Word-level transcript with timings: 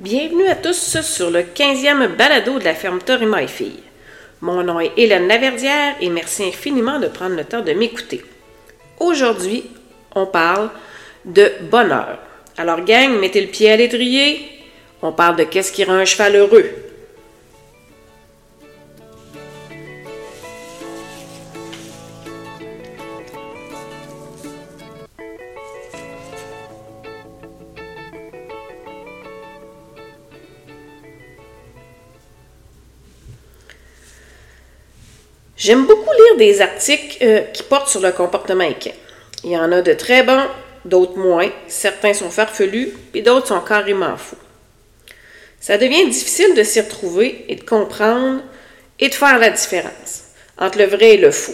Bienvenue 0.00 0.48
à 0.48 0.54
tous 0.54 0.98
sur 1.02 1.30
le 1.30 1.40
15e 1.40 2.16
balado 2.16 2.58
de 2.58 2.64
la 2.64 2.74
ferme 2.74 3.00
Torima 3.00 3.42
et 3.42 3.46
Filles. 3.46 3.82
Mon 4.40 4.62
nom 4.62 4.80
est 4.80 4.92
Hélène 4.96 5.28
Laverdière 5.28 5.96
et 6.00 6.08
merci 6.08 6.42
infiniment 6.44 6.98
de 6.98 7.06
prendre 7.06 7.36
le 7.36 7.44
temps 7.44 7.60
de 7.60 7.74
m'écouter. 7.74 8.24
Aujourd'hui, 8.98 9.64
on 10.14 10.24
parle 10.24 10.70
de 11.26 11.52
bonheur. 11.70 12.18
Alors 12.56 12.82
gang, 12.82 13.10
mettez 13.20 13.42
le 13.42 13.48
pied 13.48 13.70
à 13.70 13.76
l'étrier. 13.76 14.40
On 15.02 15.12
parle 15.12 15.36
de 15.36 15.44
qu'est-ce 15.44 15.70
qui 15.70 15.84
rend 15.84 15.92
un 15.92 16.06
cheval 16.06 16.34
heureux. 16.34 16.64
J'aime 35.60 35.84
beaucoup 35.84 36.10
lire 36.10 36.36
des 36.38 36.62
articles 36.62 37.18
euh, 37.20 37.40
qui 37.52 37.62
portent 37.62 37.90
sur 37.90 38.00
le 38.00 38.12
comportement 38.12 38.64
équin. 38.64 38.92
Il 39.44 39.50
y 39.50 39.58
en 39.58 39.70
a 39.72 39.82
de 39.82 39.92
très 39.92 40.22
bons, 40.22 40.46
d'autres 40.86 41.18
moins. 41.18 41.50
Certains 41.68 42.14
sont 42.14 42.30
farfelus, 42.30 42.94
et 43.12 43.20
d'autres 43.20 43.48
sont 43.48 43.60
carrément 43.60 44.16
fous. 44.16 44.38
Ça 45.60 45.76
devient 45.76 46.08
difficile 46.08 46.54
de 46.54 46.62
s'y 46.62 46.80
retrouver 46.80 47.44
et 47.48 47.56
de 47.56 47.62
comprendre 47.62 48.40
et 48.98 49.10
de 49.10 49.14
faire 49.14 49.38
la 49.38 49.50
différence 49.50 50.22
entre 50.56 50.78
le 50.78 50.86
vrai 50.86 51.10
et 51.10 51.16
le 51.18 51.30
faux. 51.30 51.52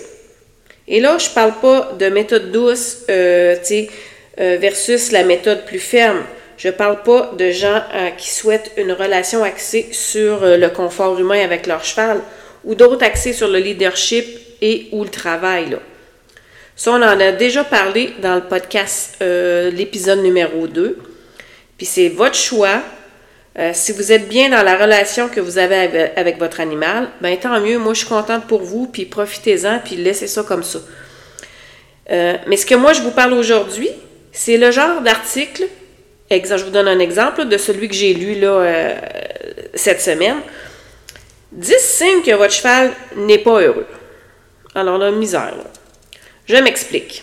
Et 0.86 1.00
là, 1.00 1.18
je 1.18 1.28
ne 1.28 1.34
parle 1.34 1.54
pas 1.60 1.92
de 1.98 2.08
méthode 2.08 2.52
douce 2.52 2.98
euh, 3.10 3.56
euh, 4.38 4.56
versus 4.60 5.10
la 5.10 5.24
méthode 5.24 5.64
plus 5.64 5.80
ferme. 5.80 6.22
Je 6.58 6.68
ne 6.68 6.72
parle 6.72 7.02
pas 7.02 7.32
de 7.36 7.50
gens 7.50 7.82
qui 8.16 8.30
souhaitent 8.30 8.70
une 8.76 8.92
relation 8.92 9.42
axée 9.42 9.88
sur 9.90 10.38
le 10.42 10.68
confort 10.68 11.18
humain 11.18 11.44
avec 11.44 11.66
leur 11.66 11.84
cheval 11.84 12.20
ou 12.66 12.74
d'autres 12.74 13.04
axés 13.04 13.32
sur 13.32 13.48
le 13.48 13.58
leadership 13.58 14.26
et 14.60 14.88
ou 14.92 15.04
le 15.04 15.08
travail. 15.08 15.78
Ça, 16.74 16.90
on 16.90 16.96
en 16.96 17.20
a 17.20 17.32
déjà 17.32 17.64
parlé 17.64 18.12
dans 18.20 18.34
le 18.34 18.42
podcast, 18.42 19.16
euh, 19.22 19.70
l'épisode 19.70 20.18
numéro 20.18 20.66
2. 20.66 20.98
Puis 21.78 21.86
c'est 21.86 22.08
votre 22.08 22.34
choix. 22.34 22.82
Euh, 23.58 23.70
si 23.72 23.92
vous 23.92 24.12
êtes 24.12 24.28
bien 24.28 24.50
dans 24.50 24.62
la 24.62 24.76
relation 24.76 25.28
que 25.28 25.40
vous 25.40 25.56
avez 25.56 26.10
avec, 26.16 26.38
votre 26.38 26.60
animal, 26.60 27.08
ben 27.22 27.38
tant 27.38 27.58
mieux. 27.60 27.78
Moi, 27.78 27.94
je 27.94 28.00
suis 28.00 28.08
contente 28.08 28.46
pour 28.46 28.62
vous, 28.62 28.86
puis 28.88 29.06
profitez-en, 29.06 29.78
puis 29.82 29.96
laissez 29.96 30.26
ça 30.26 30.42
comme 30.42 30.62
ça. 30.62 30.80
Euh, 32.10 32.36
mais 32.46 32.58
ce 32.58 32.66
que 32.66 32.74
moi, 32.74 32.92
je 32.92 33.00
vous 33.00 33.12
parle 33.12 33.32
aujourd'hui, 33.32 33.88
c'est 34.32 34.58
le 34.58 34.70
genre 34.70 35.00
d'article, 35.00 35.64
je 36.30 36.64
vous 36.64 36.70
donne 36.70 36.88
un 36.88 36.98
exemple 36.98 37.46
de 37.46 37.56
celui 37.56 37.88
que 37.88 37.94
j'ai 37.94 38.12
lu 38.12 38.34
là, 38.34 38.92
cette 39.74 40.02
semaine. 40.02 40.36
10 41.52 41.78
signes 41.78 42.22
que 42.22 42.34
votre 42.34 42.52
cheval 42.52 42.92
n'est 43.16 43.38
pas 43.38 43.60
heureux. 43.60 43.86
Alors 44.74 44.98
la 44.98 45.10
misère. 45.10 45.54
Je 46.46 46.56
m'explique. 46.56 47.22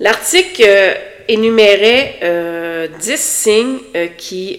L'article 0.00 0.64
euh, 0.66 0.94
énumérait 1.28 2.18
10 2.20 2.24
euh, 2.24 2.88
signes 3.16 3.78
euh, 3.94 4.08
qui 4.16 4.58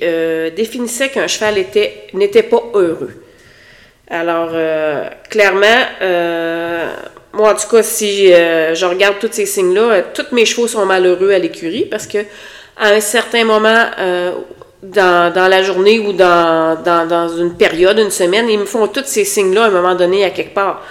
définissaient 0.56 1.10
qu'un 1.10 1.28
cheval 1.28 1.56
n'était 2.14 2.44
pas 2.44 2.64
heureux. 2.74 3.24
Alors, 4.10 4.52
clairement, 5.30 5.86
moi, 7.34 7.52
en 7.52 7.56
tout 7.56 7.68
cas, 7.68 7.84
si 7.84 8.28
je 8.28 8.86
regarde 8.86 9.16
tous 9.20 9.32
ces 9.32 9.46
signes-là, 9.46 10.04
tous 10.14 10.34
mes 10.34 10.46
chevaux 10.46 10.68
sont 10.68 10.86
malheureux 10.86 11.32
à 11.32 11.40
l'écurie 11.40 11.86
parce 11.86 12.06
que 12.06 12.20
à 12.78 12.90
un 12.90 13.00
certain 13.00 13.44
moment 13.44 13.86
dans, 14.84 15.50
la 15.50 15.64
journée 15.64 16.00
ou 16.00 16.14
dans, 16.14 16.82
dans, 16.84 17.30
une 17.38 17.56
période, 17.56 17.98
une 17.98 18.12
semaine, 18.12 18.50
ils 18.50 18.60
me 18.60 18.66
font 18.66 18.88
tous 18.88 19.06
ces 19.06 19.26
signes-là 19.26 19.64
à 19.64 19.68
un 19.68 19.72
moment 19.72 19.96
donné 19.96 20.24
à 20.24 20.30
quelque 20.30 20.54
part. 20.54 20.84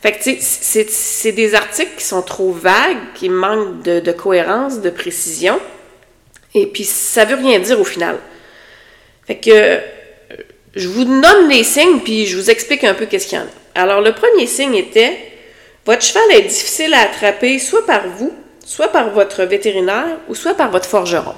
Fait 0.00 0.12
que, 0.12 0.18
c'est 0.40 1.32
des 1.32 1.54
articles 1.54 1.92
qui 1.96 2.04
sont 2.04 2.22
trop 2.22 2.50
vagues, 2.50 2.98
qui 3.14 3.28
manquent 3.28 3.82
de, 3.82 4.00
de, 4.00 4.12
cohérence, 4.12 4.80
de 4.80 4.90
précision, 4.90 5.60
et 6.54 6.66
puis 6.66 6.84
ça 6.84 7.24
veut 7.24 7.36
rien 7.36 7.60
dire 7.60 7.80
au 7.80 7.84
final. 7.84 8.18
Fait 9.26 9.36
que, 9.36 9.78
je 10.74 10.88
vous 10.88 11.04
nomme 11.04 11.48
les 11.48 11.62
signes, 11.62 12.00
puis 12.00 12.26
je 12.26 12.36
vous 12.36 12.50
explique 12.50 12.82
un 12.82 12.94
peu 12.94 13.06
qu'est-ce 13.06 13.28
qu'il 13.28 13.38
y 13.38 13.40
en 13.40 13.44
a. 13.44 13.80
Alors, 13.80 14.00
le 14.00 14.12
premier 14.12 14.46
signe 14.46 14.74
était, 14.74 15.16
votre 15.86 16.02
cheval 16.02 16.22
est 16.32 16.42
difficile 16.42 16.92
à 16.94 17.02
attraper 17.02 17.58
soit 17.58 17.86
par 17.86 18.08
vous, 18.08 18.32
soit 18.64 18.88
par 18.88 19.10
votre 19.10 19.44
vétérinaire, 19.44 20.18
ou 20.28 20.34
soit 20.34 20.54
par 20.54 20.70
votre 20.70 20.86
forgeron. 20.86 21.34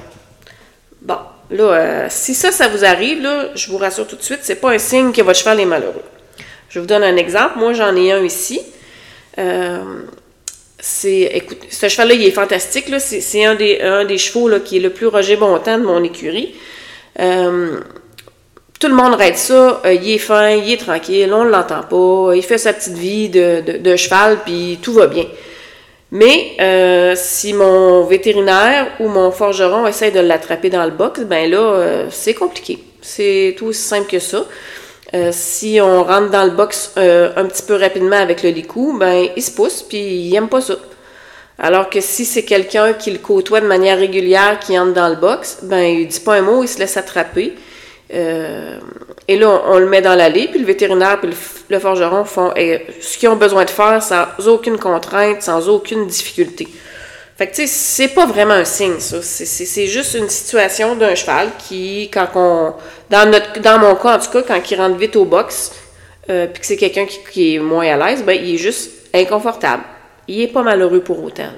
Bon, 1.03 1.19
Là, 1.51 1.65
euh, 1.65 2.07
si 2.11 2.35
ça, 2.35 2.51
ça 2.53 2.69
vous 2.69 2.85
arrive, 2.85 3.23
là, 3.23 3.51
je 3.55 3.71
vous 3.71 3.77
rassure 3.77 4.07
tout 4.07 4.17
de 4.17 4.23
suite, 4.23 4.41
c'est 4.43 4.57
pas 4.57 4.71
un 4.71 4.79
signe 4.79 5.13
que 5.13 5.23
votre 5.23 5.39
cheval 5.39 5.61
est 5.61 5.67
malheureux. 5.67 6.03
Je 6.69 6.81
vous 6.81 6.87
donne 6.87 7.05
un 7.05 7.17
exemple. 7.17 7.59
Moi, 7.59 7.73
j'en 7.75 7.95
ai 7.95 8.13
un 8.13 8.25
ici. 8.25 8.61
Euh, 9.39 9.79
c'est, 10.79 11.31
écoute, 11.35 11.59
ce 11.71 11.89
cheval-là, 11.89 12.15
il 12.15 12.25
est 12.25 12.31
fantastique. 12.31 12.89
Là. 12.89 12.99
C'est, 12.99 13.45
un, 13.45 13.55
des, 13.55 13.81
un 13.81 14.05
des 14.05 14.19
chevaux 14.19 14.49
là, 14.49 14.61
qui 14.61 14.79
est 14.79 14.81
le 14.81 14.91
plus 14.91 15.07
Roger 15.07 15.37
Bontemps 15.37 15.79
de 15.79 15.85
mon 15.85 16.03
écurie. 16.03 16.55
Euh, 17.21 17.79
tout 18.81 18.89
le 18.89 18.95
monde 18.95 19.15
règle 19.15 19.37
ça. 19.37 19.81
il 19.85 20.11
est 20.11 20.19
fin, 20.19 20.51
il 20.51 20.73
est 20.73 20.77
tranquille, 20.79 21.33
on 21.33 21.45
ne 21.45 21.51
l'entend 21.51 21.83
pas. 21.83 22.35
Il 22.35 22.43
fait 22.43 22.59
sa 22.59 22.73
petite 22.73 22.95
vie 22.95 23.29
de, 23.29 23.79
de 23.79 23.97
cheval, 23.97 24.39
puis 24.45 24.79
tout 24.83 24.93
va 24.93 25.07
bien. 25.07 25.27
Mais 26.15 26.53
euh, 26.61 27.15
si 27.17 27.53
mon 27.55 28.05
vétérinaire 28.05 28.87
ou 29.01 29.09
mon 29.09 29.33
forgeron 29.33 29.85
essaie 29.85 30.13
de 30.13 30.21
l'attraper 30.21 30.71
dans 30.71 30.85
le 30.85 30.93
box, 30.93 31.23
ben 31.23 31.51
là, 31.51 31.59
euh, 31.59 32.07
c'est 32.09 32.35
compliqué. 32.35 32.79
C'est 33.03 33.57
tout 33.59 33.67
aussi 33.67 33.83
simple 33.83 34.09
que 34.09 34.21
ça. 34.21 34.47
Euh, 35.13 35.31
si 35.33 35.81
on 35.83 36.05
rentre 36.05 36.31
dans 36.31 36.45
le 36.45 36.53
box 36.53 36.93
un 36.97 37.45
petit 37.47 37.65
peu 37.65 37.75
rapidement 37.75 38.15
avec 38.15 38.45
le 38.45 38.51
licou, 38.51 38.97
ben 38.97 39.27
il 39.35 39.43
se 39.43 39.51
pousse 39.51 39.83
puis 39.83 39.99
il 39.99 40.35
aime 40.37 40.49
pas 40.49 40.61
ça. 40.61 40.77
Alors 41.59 41.91
que 41.91 42.01
si 42.01 42.25
c'est 42.25 42.45
quelqu'un 42.45 42.93
qui 42.93 43.11
le 43.11 43.19
côtoie 43.19 43.61
de 43.61 43.67
manière 43.67 43.99
régulière 43.99 44.61
qui 44.61 44.79
entre 44.79 44.93
dans 44.93 45.09
le 45.09 45.17
box, 45.17 45.59
ben 45.65 45.83
il 45.83 46.07
dit 46.07 46.21
pas 46.21 46.37
un 46.37 46.43
mot, 46.43 46.63
il 46.63 46.69
se 46.69 46.79
laisse 46.79 46.97
attraper. 46.97 47.55
Euh, 48.15 48.79
et 49.27 49.37
là, 49.37 49.63
on, 49.67 49.79
le 49.79 49.87
met 49.87 50.03
dans 50.03 50.15
l'allée, 50.15 50.49
puis 50.49 50.61
le 50.61 50.67
vétérinaire 50.67 51.19
puis 51.21 51.31
le, 51.69 51.79
forgeron 51.79 52.25
font 52.25 52.53
ce 52.55 53.19
qu'ils 53.19 53.29
ont 53.29 53.37
besoin 53.37 53.65
de 53.65 53.71
faire 53.71 54.03
sans 54.03 54.27
aucune 54.47 54.79
contrainte, 54.79 55.43
sans 55.43 55.69
aucune 55.69 56.07
difficulté. 56.07 56.69
Fait 57.37 57.49
que, 57.49 57.57
tu 57.57 57.63
sais, 57.63 57.67
c'est 57.67 58.15
pas 58.15 58.27
vraiment 58.27 58.55
un 58.55 58.65
signe, 58.65 59.01
ça. 59.01 59.21
C'est 59.21 59.87
juste 59.87 60.15
une 60.15 60.29
situation 60.29 60.95
d'un 60.95 61.17
cheval 61.17 61.51
qui, 61.59 62.09
quand 62.13 62.29
on. 62.37 62.75
Dans, 63.11 63.29
notre, 63.29 63.61
dans 63.61 63.79
mon 63.79 63.97
cas, 63.97 64.17
en 64.17 64.21
tout 64.21 64.31
cas, 64.31 64.43
quand 64.43 64.71
il 64.71 64.77
rentre 64.77 64.97
vite 64.97 65.17
au 65.17 65.25
box, 65.25 65.73
euh, 66.31 66.47
puis 66.47 66.61
que 66.61 66.67
c'est 66.67 66.77
quelqu'un 66.77 67.07
qui, 67.07 67.57
est 67.57 67.59
moins 67.59 67.87
à 67.87 67.97
l'aise, 67.97 68.23
ben, 68.23 68.39
il 68.41 68.55
est 68.55 68.59
juste 68.59 68.91
inconfortable. 69.13 69.83
Il 70.29 70.43
est 70.43 70.49
pas 70.49 70.63
malheureux 70.63 71.01
pour 71.01 71.23
autant, 71.25 71.51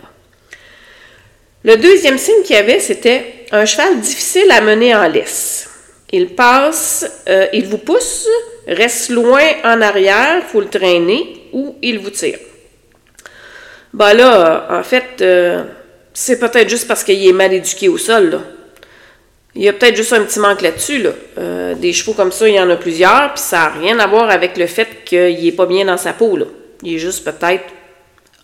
Le 1.62 1.76
deuxième 1.76 2.16
signe 2.16 2.42
qu'il 2.42 2.56
y 2.56 2.58
avait, 2.58 2.80
c'était 2.80 3.46
un 3.52 3.66
cheval 3.66 4.00
difficile 4.00 4.50
à 4.50 4.62
mener 4.62 4.94
en 4.94 5.06
laisse. 5.06 5.75
Il 6.16 6.28
passe, 6.28 7.22
euh, 7.28 7.46
il 7.52 7.66
vous 7.66 7.76
pousse, 7.76 8.26
reste 8.66 9.10
loin 9.10 9.42
en 9.64 9.82
arrière, 9.82 10.42
faut 10.50 10.62
le 10.62 10.68
traîner, 10.68 11.42
ou 11.52 11.76
il 11.82 11.98
vous 11.98 12.08
tire. 12.08 12.38
Ben 13.92 14.14
là, 14.14 14.66
en 14.70 14.82
fait, 14.82 15.20
euh, 15.20 15.64
c'est 16.14 16.38
peut-être 16.38 16.70
juste 16.70 16.88
parce 16.88 17.04
qu'il 17.04 17.22
est 17.28 17.34
mal 17.34 17.52
éduqué 17.52 17.90
au 17.90 17.98
sol. 17.98 18.40
Il 19.54 19.62
y 19.62 19.68
a 19.68 19.74
peut-être 19.74 19.94
juste 19.94 20.14
un 20.14 20.22
petit 20.22 20.38
manque 20.38 20.62
là-dessus. 20.62 21.02
Là. 21.02 21.10
Euh, 21.36 21.74
des 21.74 21.92
chevaux 21.92 22.14
comme 22.14 22.32
ça, 22.32 22.48
il 22.48 22.54
y 22.54 22.60
en 22.60 22.70
a 22.70 22.76
plusieurs, 22.76 23.34
puis 23.34 23.42
ça 23.42 23.58
n'a 23.58 23.68
rien 23.78 23.98
à 23.98 24.06
voir 24.06 24.30
avec 24.30 24.56
le 24.56 24.66
fait 24.66 25.04
qu'il 25.04 25.44
n'est 25.44 25.52
pas 25.52 25.66
bien 25.66 25.84
dans 25.84 25.98
sa 25.98 26.14
peau. 26.14 26.38
Là. 26.38 26.46
Il 26.82 26.94
est 26.94 26.98
juste 26.98 27.24
peut-être 27.24 27.64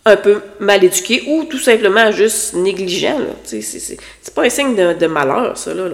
un 0.05 0.17
peu 0.17 0.41
mal 0.59 0.83
éduqué 0.83 1.23
ou 1.27 1.45
tout 1.45 1.57
simplement 1.57 2.11
juste 2.11 2.53
négligent. 2.53 3.17
C'est 3.45 3.97
pas 4.35 4.43
un 4.43 4.49
signe 4.49 4.75
de, 4.75 5.07
malheur, 5.07 5.57
ça. 5.57 5.73
Là. 5.73 5.85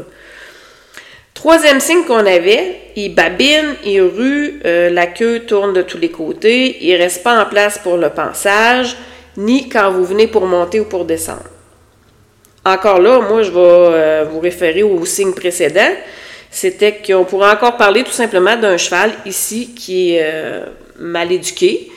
Troisième 1.39 1.79
signe 1.79 2.03
qu'on 2.03 2.25
avait, 2.25 2.81
il 2.97 3.15
babine, 3.15 3.73
il 3.85 4.01
rue, 4.01 4.59
euh, 4.65 4.89
la 4.89 5.07
queue 5.07 5.39
tourne 5.47 5.71
de 5.71 5.81
tous 5.81 5.97
les 5.97 6.11
côtés, 6.11 6.85
il 6.85 6.93
reste 6.97 7.23
pas 7.23 7.41
en 7.41 7.45
place 7.45 7.77
pour 7.77 7.95
le 7.95 8.09
passage, 8.09 8.97
ni 9.37 9.69
quand 9.69 9.89
vous 9.89 10.03
venez 10.03 10.27
pour 10.27 10.45
monter 10.45 10.81
ou 10.81 10.83
pour 10.83 11.05
descendre. 11.05 11.45
Encore 12.65 12.99
là, 12.99 13.21
moi, 13.21 13.41
je 13.41 13.51
vais 13.51 13.57
euh, 13.57 14.25
vous 14.29 14.41
référer 14.41 14.83
au 14.83 15.05
signe 15.05 15.31
précédent. 15.31 15.93
C'était 16.51 16.97
qu'on 16.97 17.23
pourrait 17.23 17.51
encore 17.51 17.77
parler 17.77 18.03
tout 18.03 18.11
simplement 18.11 18.57
d'un 18.57 18.75
cheval 18.75 19.13
ici 19.25 19.73
qui 19.73 20.15
est 20.15 20.21
euh, 20.21 20.65
mal 20.99 21.31
éduqué, 21.31 21.89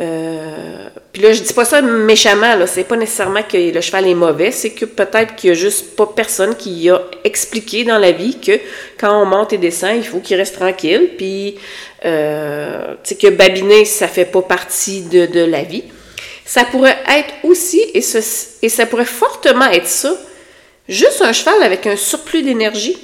euh, 0.00 0.88
puis 1.12 1.22
là, 1.22 1.32
je 1.32 1.42
dis 1.42 1.52
pas 1.52 1.64
ça 1.64 1.80
méchamment, 1.80 2.56
là. 2.56 2.66
C'est 2.66 2.82
pas 2.84 2.96
nécessairement 2.96 3.42
que 3.44 3.56
le 3.56 3.80
cheval 3.80 4.08
est 4.08 4.14
mauvais, 4.14 4.50
c'est 4.50 4.70
que 4.70 4.84
peut-être 4.84 5.36
qu'il 5.36 5.50
y 5.50 5.52
a 5.52 5.54
juste 5.54 5.94
pas 5.94 6.06
personne 6.06 6.56
qui 6.56 6.90
a 6.90 7.00
expliqué 7.22 7.84
dans 7.84 7.98
la 7.98 8.10
vie 8.10 8.38
que 8.40 8.58
quand 8.98 9.22
on 9.22 9.24
monte 9.24 9.52
et 9.52 9.58
descend, 9.58 9.96
il 9.96 10.04
faut 10.04 10.18
qu'il 10.18 10.36
reste 10.36 10.56
tranquille. 10.56 11.10
Puis, 11.16 11.56
euh, 12.04 12.94
que 13.20 13.30
babiner, 13.30 13.84
ça 13.84 14.08
fait 14.08 14.24
pas 14.24 14.42
partie 14.42 15.02
de, 15.02 15.26
de, 15.26 15.44
la 15.44 15.62
vie. 15.62 15.84
Ça 16.44 16.64
pourrait 16.64 16.98
être 17.08 17.32
aussi, 17.44 17.80
et, 17.94 18.02
ce, 18.02 18.18
et 18.62 18.68
ça 18.68 18.86
pourrait 18.86 19.04
fortement 19.04 19.70
être 19.70 19.86
ça, 19.86 20.12
juste 20.88 21.22
un 21.22 21.32
cheval 21.32 21.62
avec 21.62 21.86
un 21.86 21.96
surplus 21.96 22.42
d'énergie. 22.42 22.96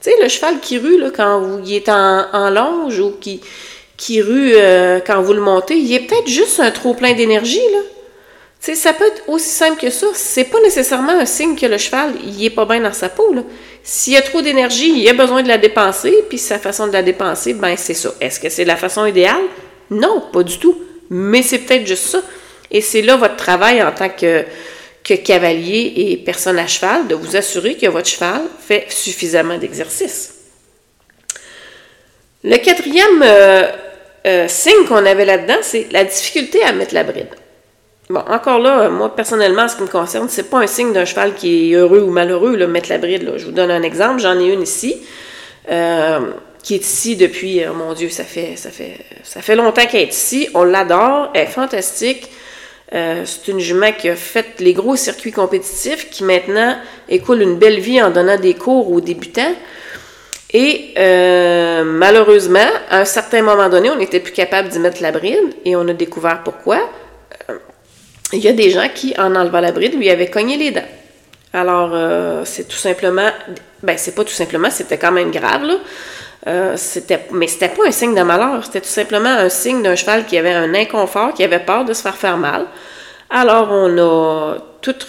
Tu 0.00 0.10
sais, 0.10 0.16
le 0.20 0.28
cheval 0.28 0.58
qui 0.60 0.78
rue, 0.78 0.98
là, 0.98 1.10
quand 1.14 1.60
il 1.64 1.74
est 1.74 1.88
en, 1.88 2.26
en 2.32 2.50
longe 2.50 2.98
ou 2.98 3.12
qui, 3.20 3.40
qui 3.98 4.22
rue 4.22 4.52
euh, 4.54 5.00
quand 5.04 5.20
vous 5.20 5.34
le 5.34 5.42
montez, 5.42 5.76
il 5.76 5.92
est 5.92 6.06
peut-être 6.06 6.28
juste 6.28 6.60
un 6.60 6.70
trop 6.70 6.94
plein 6.94 7.12
d'énergie, 7.12 7.60
là. 7.72 7.80
Tu 8.60 8.72
sais, 8.72 8.74
ça 8.74 8.92
peut 8.92 9.06
être 9.06 9.22
aussi 9.28 9.48
simple 9.48 9.80
que 9.80 9.90
ça. 9.90 10.06
C'est 10.14 10.44
pas 10.44 10.60
nécessairement 10.60 11.12
un 11.12 11.26
signe 11.26 11.54
que 11.54 11.66
le 11.66 11.78
cheval, 11.78 12.14
il 12.24 12.44
est 12.44 12.50
pas 12.50 12.64
bien 12.64 12.80
dans 12.80 12.92
sa 12.92 13.08
peau. 13.08 13.32
S'il 13.84 14.16
a 14.16 14.22
trop 14.22 14.40
d'énergie, 14.42 15.00
il 15.00 15.08
a 15.08 15.12
besoin 15.12 15.42
de 15.42 15.48
la 15.48 15.58
dépenser, 15.58 16.24
puis 16.28 16.38
sa 16.38 16.58
façon 16.58 16.88
de 16.88 16.92
la 16.92 17.02
dépenser, 17.02 17.54
ben 17.54 17.76
c'est 17.76 17.94
ça. 17.94 18.12
Est-ce 18.20 18.40
que 18.40 18.48
c'est 18.48 18.64
la 18.64 18.76
façon 18.76 19.06
idéale? 19.06 19.44
Non, 19.90 20.24
pas 20.32 20.42
du 20.42 20.58
tout. 20.58 20.76
Mais 21.10 21.42
c'est 21.42 21.58
peut-être 21.58 21.86
juste 21.86 22.06
ça. 22.06 22.22
Et 22.70 22.80
c'est 22.80 23.02
là 23.02 23.16
votre 23.16 23.36
travail 23.36 23.82
en 23.82 23.92
tant 23.92 24.08
que, 24.08 24.44
que 25.04 25.14
cavalier 25.14 25.92
et 25.96 26.16
personne 26.16 26.58
à 26.58 26.66
cheval, 26.66 27.06
de 27.06 27.14
vous 27.14 27.36
assurer 27.36 27.76
que 27.76 27.86
votre 27.86 28.08
cheval 28.08 28.42
fait 28.60 28.86
suffisamment 28.90 29.56
d'exercice. 29.56 30.34
Le 32.44 32.56
quatrième 32.56 33.22
euh, 33.22 33.66
euh, 34.28 34.48
signe 34.48 34.84
qu'on 34.86 35.04
avait 35.04 35.24
là-dedans, 35.24 35.58
c'est 35.62 35.88
la 35.90 36.04
difficulté 36.04 36.62
à 36.62 36.72
mettre 36.72 36.94
la 36.94 37.04
bride. 37.04 37.28
Bon, 38.10 38.20
encore 38.20 38.58
là, 38.58 38.88
moi, 38.88 39.14
personnellement, 39.14 39.62
en 39.62 39.68
ce 39.68 39.76
qui 39.76 39.82
me 39.82 39.88
concerne, 39.88 40.28
c'est 40.28 40.48
pas 40.48 40.58
un 40.58 40.66
signe 40.66 40.92
d'un 40.92 41.04
cheval 41.04 41.34
qui 41.34 41.72
est 41.72 41.76
heureux 41.76 42.00
ou 42.00 42.10
malheureux, 42.10 42.56
là, 42.56 42.66
mettre 42.66 42.90
la 42.90 42.98
bride. 42.98 43.34
Je 43.36 43.46
vous 43.46 43.52
donne 43.52 43.70
un 43.70 43.82
exemple. 43.82 44.20
J'en 44.20 44.38
ai 44.38 44.46
une 44.52 44.62
ici, 44.62 44.96
euh, 45.70 46.20
qui 46.62 46.74
est 46.74 46.84
ici 46.84 47.16
depuis, 47.16 47.62
mon 47.66 47.92
Dieu, 47.92 48.08
ça 48.08 48.24
fait, 48.24 48.56
ça 48.56 48.70
fait, 48.70 48.98
ça 49.24 49.42
fait 49.42 49.56
longtemps 49.56 49.86
qu'elle 49.86 50.02
est 50.02 50.14
ici. 50.14 50.48
On 50.54 50.64
l'adore. 50.64 51.30
Elle 51.34 51.42
est 51.42 51.46
fantastique. 51.46 52.30
Euh, 52.94 53.24
c'est 53.26 53.48
une 53.48 53.60
jument 53.60 53.92
qui 53.92 54.08
a 54.08 54.16
fait 54.16 54.60
les 54.60 54.72
gros 54.72 54.96
circuits 54.96 55.32
compétitifs, 55.32 56.08
qui 56.10 56.24
maintenant 56.24 56.76
écoule 57.08 57.42
une 57.42 57.56
belle 57.58 57.80
vie 57.80 58.00
en 58.02 58.10
donnant 58.10 58.38
des 58.38 58.54
cours 58.54 58.90
aux 58.90 59.00
débutants. 59.00 59.54
Et 60.52 60.94
euh, 60.96 61.84
malheureusement, 61.84 62.60
à 62.88 63.00
un 63.00 63.04
certain 63.04 63.42
moment 63.42 63.68
donné, 63.68 63.90
on 63.90 63.96
n'était 63.96 64.20
plus 64.20 64.32
capable 64.32 64.68
d'y 64.68 64.78
mettre 64.78 65.02
la 65.02 65.12
bride 65.12 65.54
et 65.64 65.76
on 65.76 65.86
a 65.88 65.92
découvert 65.92 66.42
pourquoi. 66.42 66.78
Euh, 67.50 67.58
il 68.32 68.40
y 68.40 68.48
a 68.48 68.52
des 68.52 68.70
gens 68.70 68.88
qui, 68.94 69.14
en 69.18 69.34
enlevant 69.34 69.60
la 69.60 69.72
bride, 69.72 69.94
lui 69.94 70.08
avaient 70.08 70.30
cogné 70.30 70.56
les 70.56 70.70
dents. 70.70 70.88
Alors, 71.52 71.90
euh, 71.92 72.42
c'est 72.44 72.68
tout 72.68 72.76
simplement, 72.76 73.30
ben 73.82 73.96
c'est 73.96 74.14
pas 74.14 74.24
tout 74.24 74.32
simplement, 74.32 74.70
c'était 74.70 74.98
quand 74.98 75.12
même 75.12 75.30
grave, 75.30 75.64
là. 75.64 75.74
Euh, 76.46 76.74
c'était, 76.76 77.26
mais 77.32 77.46
c'était 77.46 77.68
pas 77.68 77.86
un 77.86 77.90
signe 77.90 78.14
de 78.14 78.22
malheur, 78.22 78.64
c'était 78.64 78.80
tout 78.80 78.86
simplement 78.86 79.28
un 79.28 79.48
signe 79.48 79.82
d'un 79.82 79.96
cheval 79.96 80.24
qui 80.24 80.38
avait 80.38 80.52
un 80.52 80.72
inconfort, 80.74 81.34
qui 81.34 81.42
avait 81.42 81.58
peur 81.58 81.84
de 81.84 81.92
se 81.92 82.02
faire 82.02 82.16
faire 82.16 82.36
mal. 82.36 82.66
Alors, 83.28 83.68
on 83.70 83.98
a 83.98 84.56
tout 84.92 85.08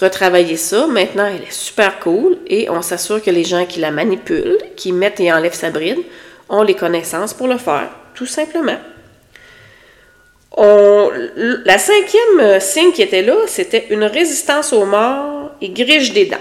ça. 0.58 0.88
Maintenant, 0.88 1.26
elle 1.26 1.44
est 1.44 1.52
super 1.52 2.00
cool 2.00 2.38
et 2.48 2.70
on 2.70 2.82
s'assure 2.82 3.22
que 3.22 3.32
les 3.32 3.44
gens 3.44 3.66
qui 3.66 3.80
la 3.80 3.92
manipulent, 3.92 4.58
qui 4.76 4.92
mettent 4.92 5.20
et 5.20 5.32
enlèvent 5.32 5.54
sa 5.54 5.70
bride, 5.70 6.00
ont 6.50 6.64
les 6.64 6.76
connaissances 6.76 7.34
pour 7.34 7.48
le 7.48 7.58
faire, 7.58 7.90
tout 8.14 8.26
simplement. 8.26 8.78
la 10.58 11.78
cinquième 11.78 12.60
signe 12.60 12.92
qui 12.92 13.02
était 13.02 13.22
là, 13.22 13.36
c'était 13.48 13.88
une 13.92 14.04
résistance 14.04 14.74
aux 14.74 14.86
morts 14.86 15.52
et 15.62 15.70
grige 15.70 16.14
des 16.14 16.26
dents. 16.26 16.38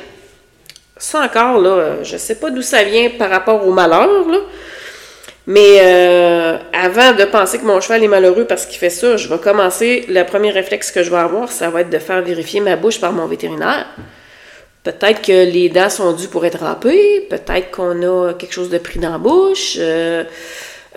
Ça 0.96 1.20
encore, 1.20 1.60
là, 1.60 2.02
je 2.02 2.16
sais 2.16 2.34
pas 2.34 2.50
d'où 2.50 2.62
ça 2.62 2.82
vient 2.82 3.10
par 3.10 3.30
rapport 3.30 3.66
au 3.66 3.72
malheur, 3.72 4.26
mais 5.48 5.78
euh, 5.80 6.58
avant 6.74 7.14
de 7.14 7.24
penser 7.24 7.58
que 7.58 7.64
mon 7.64 7.80
cheval 7.80 8.04
est 8.04 8.08
malheureux 8.08 8.44
parce 8.44 8.66
qu'il 8.66 8.78
fait 8.78 8.90
ça, 8.90 9.16
je 9.16 9.30
vais 9.30 9.38
commencer, 9.38 10.04
le 10.06 10.22
premier 10.24 10.50
réflexe 10.50 10.90
que 10.92 11.02
je 11.02 11.08
vais 11.08 11.16
avoir, 11.16 11.50
ça 11.50 11.70
va 11.70 11.80
être 11.80 11.88
de 11.88 11.98
faire 11.98 12.20
vérifier 12.20 12.60
ma 12.60 12.76
bouche 12.76 13.00
par 13.00 13.12
mon 13.12 13.26
vétérinaire. 13.26 13.86
Peut-être 14.84 15.22
que 15.22 15.50
les 15.50 15.70
dents 15.70 15.88
sont 15.88 16.12
dues 16.12 16.28
pour 16.28 16.44
être 16.44 16.58
râpées, 16.58 17.26
peut-être 17.30 17.70
qu'on 17.70 18.02
a 18.02 18.34
quelque 18.34 18.52
chose 18.52 18.68
de 18.68 18.76
pris 18.76 19.00
dans 19.00 19.08
la 19.08 19.16
bouche, 19.16 19.76
euh, 19.78 20.24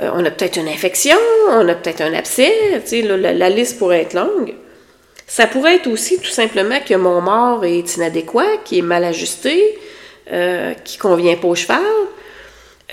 euh, 0.02 0.10
on 0.16 0.26
a 0.26 0.32
peut-être 0.32 0.58
une 0.58 0.68
infection, 0.68 1.18
on 1.48 1.70
a 1.70 1.74
peut-être 1.74 2.02
un 2.02 2.14
abcès, 2.14 2.54
tu 2.84 2.88
sais, 2.88 3.02
la, 3.04 3.50
liste 3.50 3.80
pourrait 3.80 4.02
être 4.02 4.16
longue. 4.16 4.54
Ça 5.28 5.48
pourrait 5.48 5.76
être 5.76 5.88
aussi 5.88 6.20
tout 6.20 6.30
simplement 6.30 6.80
que 6.86 6.96
mon 6.96 7.22
mort 7.22 7.64
est 7.64 7.96
inadéquat, 7.96 8.58
qui 8.66 8.80
est 8.80 8.82
mal 8.82 9.06
ajusté, 9.06 9.80
qui 10.84 10.98
convient 10.98 11.38
pas 11.38 11.48
au 11.48 11.56
cheval. 11.56 11.80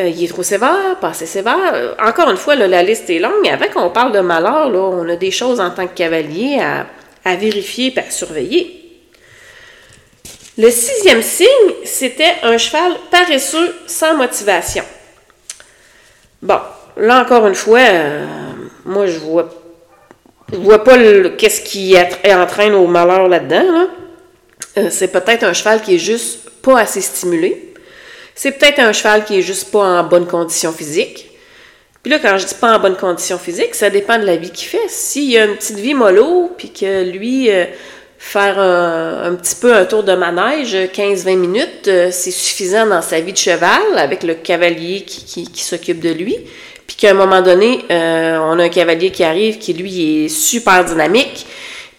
Euh, 0.00 0.08
il 0.08 0.24
est 0.24 0.28
trop 0.28 0.42
sévère, 0.42 0.96
pas 1.00 1.08
assez 1.08 1.26
sévère. 1.26 1.74
Euh, 1.74 1.94
encore 1.98 2.30
une 2.30 2.36
fois, 2.36 2.54
la 2.54 2.82
liste 2.82 3.10
est 3.10 3.18
longue. 3.18 3.48
Avant 3.48 3.66
qu'on 3.68 3.90
parle 3.90 4.12
de 4.12 4.20
malheur, 4.20 4.70
on 4.72 5.08
a 5.08 5.16
des 5.16 5.30
choses 5.30 5.60
en 5.60 5.70
tant 5.70 5.86
que 5.86 5.94
cavalier 5.94 6.60
à, 6.60 7.36
vérifier 7.36 7.92
et 7.94 7.98
à 7.98 8.10
surveiller. 8.10 8.74
Le 10.56 10.70
sixième 10.70 11.22
signe, 11.22 11.46
c'était 11.84 12.34
un 12.42 12.56
cheval 12.58 12.92
paresseux 13.10 13.74
sans 13.86 14.16
motivation. 14.16 14.84
Bon, 16.40 16.58
là 16.96 17.20
encore 17.20 17.46
une 17.46 17.54
fois, 17.54 17.80
euh, 17.80 18.26
moi 18.84 19.06
je 19.06 19.18
vois, 19.18 19.48
vois 20.52 20.82
pas 20.82 20.96
qu'est-ce 21.36 21.60
qui 21.60 21.96
entraîne 22.26 22.74
au 22.74 22.86
malheur 22.86 23.28
là-dedans. 23.28 23.88
c'est 24.90 25.12
peut-être 25.12 25.44
un 25.44 25.52
cheval 25.52 25.82
qui 25.82 25.96
est 25.96 25.98
juste 25.98 26.48
pas 26.62 26.80
assez 26.80 27.00
stimulé. 27.00 27.68
C'est 28.40 28.52
peut-être 28.52 28.79
un 28.79 28.93
cheval 28.93 29.25
qui 29.25 29.37
est 29.37 29.43
juste 29.43 29.73
pas 29.73 29.81
en 29.81 30.05
bonne 30.05 30.29
condition 30.29 30.73
physique. 30.73 31.29
Puis 32.05 32.12
là, 32.12 32.20
quand 32.20 32.38
je 32.38 32.46
dis 32.46 32.55
pas 32.55 32.76
en 32.76 32.79
bonne 32.79 32.94
condition 32.94 33.37
physique, 33.37 33.75
ça 33.75 33.90
dépend 33.90 34.17
de 34.17 34.25
la 34.25 34.37
vie 34.37 34.52
qu'il 34.52 34.69
fait. 34.69 34.88
S'il 34.88 35.37
a 35.37 35.46
une 35.46 35.56
petite 35.56 35.79
vie 35.79 35.93
mollo, 35.93 36.52
puis 36.56 36.70
que 36.70 37.02
lui, 37.02 37.50
euh, 37.50 37.64
faire 38.17 38.61
un, 38.61 39.35
petit 39.35 39.56
peu 39.56 39.75
un 39.75 39.85
tour 39.87 40.05
de 40.05 40.14
manège, 40.14 40.73
15-20 40.73 41.37
minutes, 41.37 41.88
euh, 41.88 42.11
c'est 42.12 42.31
suffisant 42.31 42.87
dans 42.87 43.02
sa 43.02 43.19
vie 43.19 43.32
de 43.32 43.38
cheval, 43.38 43.82
avec 43.96 44.23
le 44.23 44.35
cavalier 44.35 45.00
qui, 45.00 45.50
s'occupe 45.56 45.99
de 45.99 46.11
lui. 46.11 46.37
Puis 46.87 46.94
qu'à 46.96 47.11
un 47.11 47.14
moment 47.14 47.43
donné, 47.43 47.87
euh, 47.91 48.38
on 48.38 48.61
a 48.61 48.62
un 48.62 48.69
cavalier 48.69 49.11
qui 49.11 49.25
arrive 49.25 49.58
qui, 49.58 49.73
lui, 49.73 50.26
est 50.26 50.29
super 50.29 50.84
dynamique, 50.84 51.44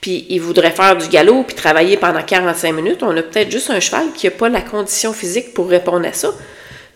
puis 0.01 0.25
il 0.29 0.39
voudrait 0.39 0.71
faire 0.71 0.95
du 0.95 1.07
galop 1.09 1.43
puis 1.43 1.55
travailler 1.55 1.97
pendant 1.97 2.21
45 2.21 2.71
minutes, 2.73 3.03
on 3.03 3.15
a 3.17 3.21
peut-être 3.21 3.51
juste 3.51 3.69
un 3.69 3.79
cheval 3.79 4.07
qui 4.15 4.27
n'a 4.27 4.31
pas 4.31 4.49
la 4.49 4.61
condition 4.61 5.13
physique 5.13 5.53
pour 5.53 5.69
répondre 5.69 6.07
à 6.07 6.13
ça. 6.13 6.29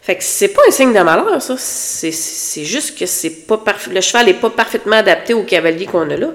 Fait 0.01 0.15
que 0.15 0.23
c'est 0.23 0.49
pas 0.49 0.61
un 0.67 0.71
signe 0.71 0.93
de 0.93 0.99
malheur, 0.99 1.41
ça. 1.41 1.55
C'est 1.57 2.65
juste 2.65 2.97
que 2.99 3.05
c'est 3.05 3.47
pas 3.47 3.61
le 3.89 4.01
cheval 4.01 4.25
n'est 4.25 4.33
pas 4.33 4.49
parfaitement 4.49 4.97
adapté 4.97 5.33
au 5.33 5.43
cavalier 5.43 5.85
qu'on 5.85 6.09
a 6.09 6.17
là. 6.17 6.31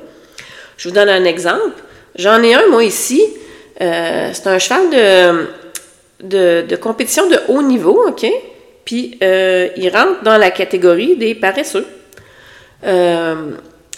Je 0.79 0.89
vous 0.89 0.95
donne 0.95 1.09
un 1.09 1.25
exemple. 1.25 1.83
J'en 2.15 2.43
ai 2.43 2.55
un, 2.55 2.67
moi, 2.69 2.85
ici. 2.85 3.23
Euh, 3.81 4.31
c'est 4.33 4.47
un 4.47 4.59
cheval 4.59 5.49
de, 6.21 6.77
compétition 6.77 7.29
de 7.29 7.39
haut 7.49 7.63
niveau, 7.63 8.09
OK? 8.09 8.27
Puis 8.85 9.19
euh, 9.23 9.69
il 9.77 9.89
rentre 9.91 10.23
dans 10.23 10.39
la 10.39 10.51
catégorie 10.51 11.17
des 11.17 11.35
paresseux. 11.35 11.87
Euh, 12.85 13.51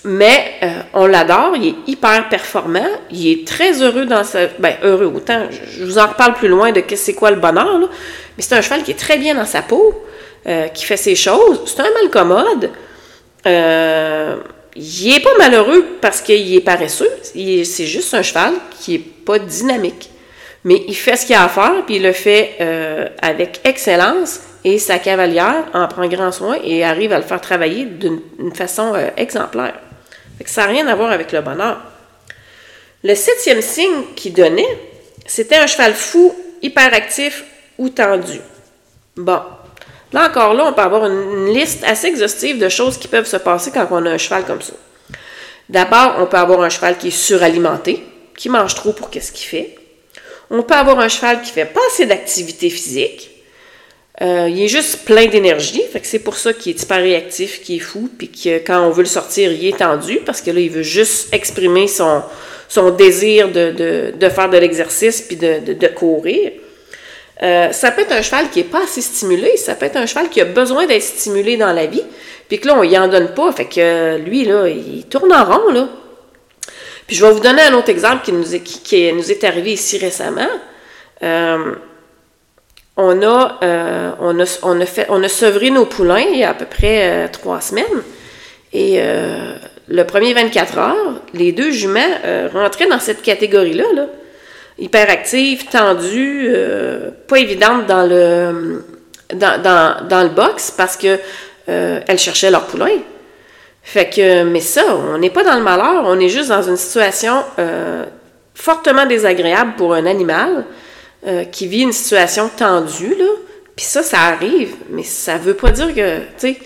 mais 0.04 0.54
euh, 0.62 0.80
on 0.94 1.06
l'adore, 1.06 1.52
il 1.56 1.68
est 1.68 1.74
hyper 1.86 2.28
performant, 2.28 2.88
il 3.10 3.30
est 3.30 3.46
très 3.46 3.82
heureux 3.82 4.06
dans 4.06 4.24
sa... 4.24 4.46
Ben, 4.58 4.74
heureux 4.82 5.12
autant, 5.14 5.48
je, 5.50 5.84
vous 5.84 5.98
en 5.98 6.06
reparle 6.06 6.34
plus 6.34 6.48
loin 6.48 6.72
de 6.72 6.82
c'est 6.94 7.12
quoi 7.12 7.30
le 7.30 7.36
bonheur, 7.36 7.78
là. 7.78 7.86
mais 8.36 8.42
c'est 8.42 8.54
un 8.54 8.62
cheval 8.62 8.82
qui 8.82 8.92
est 8.92 8.98
très 8.98 9.18
bien 9.18 9.34
dans 9.34 9.44
sa 9.44 9.60
peau, 9.60 10.02
euh, 10.46 10.68
qui 10.68 10.84
fait 10.84 10.96
ses 10.96 11.14
choses, 11.14 11.60
c'est 11.66 11.80
un 11.80 11.92
mal 11.92 12.10
commode. 12.10 12.70
Euh, 13.46 14.36
il 14.74 15.12
est 15.12 15.20
pas 15.20 15.36
malheureux 15.38 15.84
parce 16.00 16.22
qu'il 16.22 16.54
est 16.54 16.60
paresseux, 16.60 17.10
c'est 17.22 17.86
juste 17.86 18.14
un 18.14 18.22
cheval 18.22 18.54
qui 18.78 18.94
est 18.94 19.04
pas 19.26 19.38
dynamique. 19.38 20.10
Mais 20.64 20.82
il 20.88 20.94
fait 20.94 21.16
ce 21.16 21.26
qu'il 21.26 21.34
a 21.34 21.44
à 21.44 21.48
faire, 21.48 21.84
puis 21.84 21.96
il 21.96 22.02
le 22.02 22.12
fait 22.12 22.56
avec 23.20 23.60
excellence, 23.64 24.40
et 24.62 24.78
sa 24.78 24.98
cavalière 24.98 25.64
en 25.74 25.88
prend 25.88 26.06
grand 26.06 26.30
soin 26.30 26.56
et 26.62 26.84
arrive 26.84 27.12
à 27.12 27.18
le 27.18 27.24
faire 27.24 27.40
travailler 27.40 27.86
d'une 27.86 28.54
façon 28.54 28.92
exemplaire 29.16 29.74
ça 30.48 30.62
n'a 30.62 30.72
rien 30.72 30.86
à 30.86 30.94
voir 30.94 31.10
avec 31.10 31.32
le 31.32 31.40
bonheur. 31.40 31.80
Le 33.02 33.14
septième 33.14 33.62
signe 33.62 34.14
qu'il 34.16 34.32
donnait, 34.32 34.78
c'était 35.26 35.56
un 35.56 35.66
cheval 35.66 35.94
fou, 35.94 36.34
hyperactif 36.62 37.44
ou 37.78 37.88
tendu. 37.88 38.40
Bon. 39.16 39.40
Là 40.12 40.26
encore, 40.28 40.54
là, 40.54 40.66
on 40.66 40.72
peut 40.72 40.82
avoir 40.82 41.06
une 41.06 41.52
liste 41.52 41.84
assez 41.84 42.08
exhaustive 42.08 42.58
de 42.58 42.68
choses 42.68 42.98
qui 42.98 43.08
peuvent 43.08 43.26
se 43.26 43.36
passer 43.36 43.70
quand 43.70 43.86
on 43.90 44.04
a 44.06 44.10
un 44.10 44.18
cheval 44.18 44.44
comme 44.44 44.60
ça. 44.60 44.72
D'abord, 45.68 46.16
on 46.18 46.26
peut 46.26 46.36
avoir 46.36 46.62
un 46.62 46.68
cheval 46.68 46.98
qui 46.98 47.08
est 47.08 47.12
suralimenté, 47.12 48.04
qui 48.36 48.48
mange 48.48 48.74
trop 48.74 48.92
pour 48.92 49.08
qu'est-ce 49.08 49.30
qu'il 49.30 49.46
fait. 49.46 49.76
On 50.50 50.64
peut 50.64 50.74
avoir 50.74 50.98
un 50.98 51.08
cheval 51.08 51.42
qui 51.42 51.52
fait 51.52 51.64
pas 51.64 51.80
assez 51.92 52.06
d'activité 52.06 52.70
physique. 52.70 53.29
Euh, 54.22 54.48
il 54.50 54.62
est 54.62 54.68
juste 54.68 55.06
plein 55.06 55.26
d'énergie, 55.26 55.82
fait 55.90 56.00
que 56.00 56.06
c'est 56.06 56.18
pour 56.18 56.36
ça 56.36 56.52
qu'il 56.52 56.76
est 56.76 56.82
hyper 56.82 56.98
réactif, 56.98 57.62
qu'il 57.62 57.76
est 57.76 57.80
fou, 57.80 58.10
puis 58.18 58.28
que 58.28 58.58
quand 58.58 58.86
on 58.86 58.90
veut 58.90 59.02
le 59.02 59.08
sortir, 59.08 59.50
il 59.50 59.66
est 59.66 59.78
tendu, 59.78 60.20
parce 60.26 60.42
que 60.42 60.50
là, 60.50 60.60
il 60.60 60.68
veut 60.68 60.82
juste 60.82 61.32
exprimer 61.32 61.88
son, 61.88 62.22
son 62.68 62.90
désir 62.90 63.48
de, 63.48 63.70
de, 63.70 64.12
de 64.14 64.28
faire 64.28 64.50
de 64.50 64.58
l'exercice 64.58 65.22
puis 65.22 65.36
de, 65.36 65.72
de, 65.72 65.86
courir. 65.88 66.52
Euh, 67.42 67.72
ça 67.72 67.90
peut 67.92 68.02
être 68.02 68.12
un 68.12 68.20
cheval 68.20 68.50
qui 68.50 68.58
n'est 68.58 68.66
pas 68.66 68.84
assez 68.84 69.00
stimulé, 69.00 69.56
ça 69.56 69.74
peut 69.74 69.86
être 69.86 69.96
un 69.96 70.04
cheval 70.04 70.28
qui 70.28 70.42
a 70.42 70.44
besoin 70.44 70.86
d'être 70.86 71.02
stimulé 71.02 71.56
dans 71.56 71.72
la 71.72 71.86
vie, 71.86 72.04
puis 72.46 72.60
que 72.60 72.68
là, 72.68 72.76
on 72.78 72.82
y 72.82 72.98
en 72.98 73.08
donne 73.08 73.32
pas, 73.32 73.50
fait 73.52 73.64
que 73.64 74.18
lui, 74.18 74.44
là, 74.44 74.68
il 74.68 75.06
tourne 75.06 75.32
en 75.32 75.46
rond, 75.46 75.72
là. 75.72 75.88
Puis 77.06 77.16
je 77.16 77.24
vais 77.24 77.32
vous 77.32 77.40
donner 77.40 77.62
un 77.62 77.72
autre 77.72 77.88
exemple 77.88 78.22
qui 78.22 78.32
nous 78.32 78.54
est, 78.54 78.60
qui, 78.60 79.10
nous 79.14 79.32
est 79.32 79.42
arrivé 79.44 79.72
ici 79.72 79.96
récemment. 79.96 80.46
Euh, 81.22 81.74
on 82.96 83.22
a, 83.22 83.58
euh, 83.62 84.10
on 84.20 84.38
a, 85.22 85.28
sevré 85.28 85.70
nos 85.70 85.86
poulains 85.86 86.24
il 86.32 86.38
y 86.38 86.44
a 86.44 86.50
à 86.50 86.54
peu 86.54 86.66
près 86.66 87.28
trois 87.28 87.60
semaines. 87.60 87.84
Et 88.72 89.00
le 89.88 90.02
premier 90.04 90.32
24 90.32 90.78
heures, 90.78 91.22
les 91.34 91.50
deux 91.50 91.72
juments 91.72 92.00
rentraient 92.52 92.86
dans 92.86 93.00
cette 93.00 93.22
catégorie-là. 93.22 93.84
Là. 93.94 94.06
Hyperactive, 94.78 95.66
tendue, 95.66 96.54
pas 97.26 97.38
évidente 97.38 97.86
dans 97.86 98.06
le, 98.06 98.84
box 100.28 100.72
parce 100.76 100.96
que 100.96 101.18
elles 101.66 102.18
cherchaient 102.18 102.52
leur 102.52 102.66
poulain. 102.66 102.98
Fait 103.82 104.08
que, 104.08 104.44
mais 104.44 104.60
ça, 104.60 104.82
on 104.94 105.18
n'est 105.18 105.30
pas 105.30 105.42
dans 105.42 105.56
le 105.56 105.62
malheur, 105.62 106.04
on 106.04 106.18
est 106.20 106.28
juste 106.28 106.50
dans 106.50 106.62
une 106.62 106.76
situation 106.76 107.42
euh, 107.58 108.04
fortement 108.54 109.06
désagréable 109.06 109.72
pour 109.76 109.94
un 109.94 110.06
animal 110.06 110.64
euh, 111.26 111.44
qui 111.44 111.66
vit 111.66 111.82
une 111.82 111.92
situation 111.92 112.50
tendue, 112.54 113.14
là. 113.14 113.30
Puis 113.76 113.86
ça, 113.86 114.02
ça 114.02 114.20
arrive, 114.20 114.74
mais 114.90 115.02
ça 115.02 115.38
veut 115.38 115.54
pas 115.54 115.70
dire 115.70 115.94
que, 115.94 116.18
tu 116.18 116.24
sais, 116.38 116.56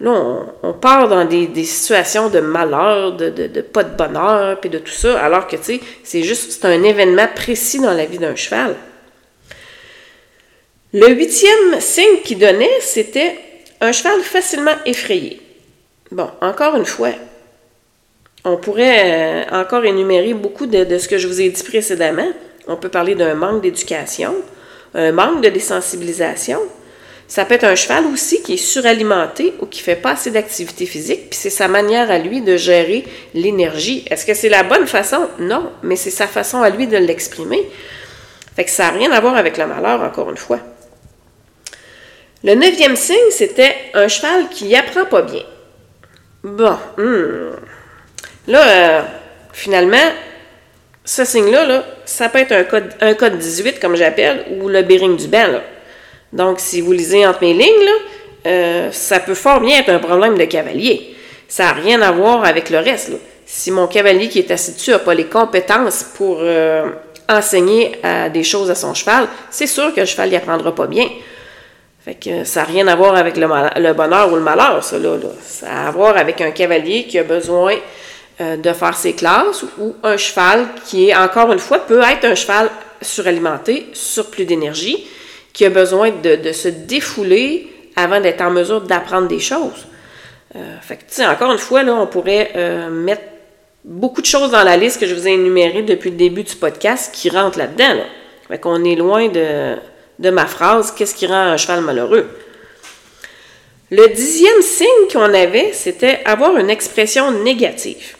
là, 0.00 0.46
on, 0.62 0.72
part 0.72 1.08
dans 1.08 1.24
des, 1.24 1.64
situations 1.64 2.30
de 2.30 2.40
malheur, 2.40 3.12
de, 3.12 3.28
de, 3.30 3.60
pas 3.60 3.84
de 3.84 3.96
bonheur, 3.96 4.60
puis 4.60 4.70
de 4.70 4.78
tout 4.78 4.92
ça, 4.92 5.20
alors 5.22 5.46
que, 5.46 5.56
tu 5.56 5.64
sais, 5.64 5.80
c'est 6.02 6.22
juste, 6.22 6.52
c'est 6.52 6.66
un 6.66 6.82
événement 6.82 7.28
précis 7.34 7.80
dans 7.80 7.92
la 7.92 8.04
vie 8.04 8.18
d'un 8.18 8.34
cheval. 8.34 8.76
Le 10.92 11.08
huitième 11.08 11.80
signe 11.80 12.20
qu'il 12.24 12.38
donnait, 12.38 12.80
c'était 12.80 13.36
un 13.80 13.90
cheval 13.92 14.20
facilement 14.20 14.74
effrayé. 14.86 15.40
Bon, 16.12 16.30
encore 16.40 16.76
une 16.76 16.84
fois, 16.84 17.10
on 18.44 18.56
pourrait 18.56 19.46
euh, 19.50 19.60
encore 19.60 19.84
énumérer 19.84 20.34
beaucoup 20.34 20.66
de, 20.66 20.98
ce 20.98 21.08
que 21.08 21.18
je 21.18 21.26
vous 21.26 21.40
ai 21.40 21.48
dit 21.48 21.62
précédemment. 21.62 22.28
On 22.66 22.76
peut 22.76 22.88
parler 22.88 23.14
d'un 23.14 23.34
manque 23.34 23.62
d'éducation, 23.62 24.34
un 24.94 25.12
manque 25.12 25.42
de 25.42 25.48
désensibilisation. 25.48 26.60
Ça 27.26 27.44
peut 27.44 27.54
être 27.54 27.64
un 27.64 27.74
cheval 27.74 28.06
aussi 28.06 28.42
qui 28.42 28.54
est 28.54 28.58
suralimenté 28.58 29.54
ou 29.60 29.66
qui 29.66 29.80
fait 29.80 29.96
pas 29.96 30.12
assez 30.12 30.30
d'activité 30.30 30.86
physique, 30.86 31.30
puis 31.30 31.38
c'est 31.38 31.50
sa 31.50 31.68
manière 31.68 32.10
à 32.10 32.18
lui 32.18 32.42
de 32.42 32.56
gérer 32.56 33.04
l'énergie. 33.32 34.04
Est-ce 34.10 34.26
que 34.26 34.34
c'est 34.34 34.50
la 34.50 34.62
bonne 34.62 34.86
façon? 34.86 35.28
Non, 35.38 35.72
mais 35.82 35.96
c'est 35.96 36.10
sa 36.10 36.26
façon 36.26 36.62
à 36.62 36.70
lui 36.70 36.86
de 36.86 36.98
l'exprimer. 36.98 37.66
Fait 38.56 38.68
ça 38.68 38.84
n'a 38.84 38.90
rien 38.90 39.12
à 39.12 39.20
voir 39.20 39.36
avec 39.36 39.56
le 39.58 39.66
malheur, 39.66 40.02
encore 40.02 40.30
une 40.30 40.36
fois. 40.36 40.60
Le 42.44 42.54
neuvième 42.54 42.94
signe, 42.94 43.30
c'était 43.30 43.74
un 43.94 44.06
cheval 44.06 44.48
qui 44.50 44.76
apprend 44.76 45.06
pas 45.06 45.22
bien. 45.22 45.42
Bon, 46.42 46.76
hmm. 46.98 47.56
là, 48.48 48.68
euh, 48.68 49.02
finalement, 49.52 49.96
ce 51.04 51.24
signe-là, 51.24 51.66
là, 51.66 51.84
ça 52.04 52.28
peut 52.28 52.38
être 52.38 52.52
un 52.52 52.64
code, 52.64 52.90
un 53.00 53.14
code 53.14 53.36
18, 53.36 53.78
comme 53.78 53.94
j'appelle, 53.94 54.46
ou 54.60 54.68
le 54.68 54.82
bearing 54.82 55.16
du 55.16 55.28
banc. 55.28 55.46
Là. 55.46 55.62
Donc, 56.32 56.60
si 56.60 56.80
vous 56.80 56.92
lisez 56.92 57.26
entre 57.26 57.42
mes 57.42 57.52
lignes, 57.52 57.84
là, 57.84 57.92
euh, 58.46 58.88
ça 58.90 59.20
peut 59.20 59.34
fort 59.34 59.60
bien 59.60 59.80
être 59.80 59.90
un 59.90 59.98
problème 59.98 60.38
de 60.38 60.44
cavalier. 60.44 61.14
Ça 61.46 61.64
n'a 61.64 61.72
rien 61.72 62.00
à 62.02 62.10
voir 62.10 62.44
avec 62.44 62.70
le 62.70 62.78
reste. 62.78 63.10
Là. 63.10 63.16
Si 63.44 63.70
mon 63.70 63.86
cavalier 63.86 64.28
qui 64.28 64.38
est 64.38 64.50
assis 64.50 64.72
dessus 64.72 64.90
n'a 64.90 64.98
pas 64.98 65.14
les 65.14 65.26
compétences 65.26 66.04
pour 66.16 66.38
euh, 66.40 66.88
enseigner 67.28 67.92
des 68.32 68.42
choses 68.42 68.70
à 68.70 68.74
son 68.74 68.94
cheval, 68.94 69.28
c'est 69.50 69.66
sûr 69.66 69.94
que 69.94 70.00
le 70.00 70.06
cheval 70.06 70.30
n'y 70.30 70.36
apprendra 70.36 70.74
pas 70.74 70.86
bien. 70.86 71.06
Fait 72.04 72.14
que 72.14 72.44
ça 72.44 72.60
n'a 72.60 72.66
rien 72.66 72.86
à 72.88 72.96
voir 72.96 73.16
avec 73.16 73.36
le, 73.36 73.46
bonheur 73.94 74.30
ou 74.30 74.36
le 74.36 74.42
malheur, 74.42 74.84
ça, 74.84 74.98
là, 74.98 75.16
Ça 75.42 75.66
a 75.68 75.88
à 75.88 75.90
voir 75.90 76.16
avec 76.18 76.40
un 76.42 76.50
cavalier 76.50 77.04
qui 77.04 77.18
a 77.18 77.22
besoin 77.22 77.74
euh, 78.40 78.56
de 78.56 78.72
faire 78.72 78.96
ses 78.96 79.12
classes 79.12 79.64
ou 79.78 79.94
un 80.02 80.16
cheval 80.16 80.66
qui 80.86 81.08
est, 81.08 81.16
encore 81.16 81.52
une 81.52 81.58
fois, 81.58 81.78
peut 81.78 82.00
être 82.02 82.24
un 82.24 82.34
cheval 82.34 82.70
suralimenté, 83.00 83.88
surplus 83.92 84.44
d'énergie, 84.44 85.06
qui 85.52 85.64
a 85.64 85.70
besoin 85.70 86.10
de, 86.10 86.52
se 86.52 86.68
défouler 86.68 87.68
avant 87.96 88.20
d'être 88.20 88.40
en 88.40 88.50
mesure 88.50 88.80
d'apprendre 88.80 89.28
des 89.28 89.40
choses. 89.40 89.86
Euh, 90.56 90.76
fait 90.80 90.96
que, 90.98 91.32
encore 91.32 91.52
une 91.52 91.58
fois, 91.58 91.82
là, 91.82 91.94
on 91.94 92.06
pourrait 92.06 92.50
euh, 92.56 92.90
mettre 92.90 93.22
beaucoup 93.84 94.20
de 94.20 94.26
choses 94.26 94.50
dans 94.50 94.64
la 94.64 94.76
liste 94.76 95.00
que 95.00 95.06
je 95.06 95.14
vous 95.14 95.28
ai 95.28 95.32
énumérées 95.32 95.82
depuis 95.82 96.10
le 96.10 96.16
début 96.16 96.42
du 96.42 96.56
podcast 96.56 97.14
qui 97.14 97.30
rentrent 97.30 97.58
là-dedans. 97.58 97.94
Là. 97.94 98.04
Fait 98.48 98.58
qu'on 98.58 98.84
est 98.84 98.96
loin 98.96 99.28
de 99.28 99.76
de 100.18 100.30
ma 100.30 100.46
phrase 100.46 100.92
Qu'est-ce 100.92 101.14
qui 101.14 101.26
rend 101.26 101.34
un 101.34 101.56
cheval 101.56 101.80
malheureux? 101.80 102.28
Le 103.90 104.08
dixième 104.08 104.62
signe 104.62 105.08
qu'on 105.12 105.34
avait, 105.34 105.72
c'était 105.72 106.20
avoir 106.24 106.56
une 106.56 106.70
expression 106.70 107.30
négative. 107.42 108.16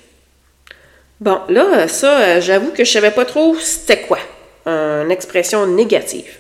Bon, 1.21 1.39
là, 1.49 1.89
ça, 1.89 2.41
j'avoue 2.41 2.71
que 2.71 2.85
je 2.85 2.91
savais 2.91 3.11
pas 3.11 3.25
trop 3.25 3.55
c'était 3.61 4.01
quoi, 4.01 4.19
une 4.67 5.11
expression 5.11 5.67
négative. 5.67 6.39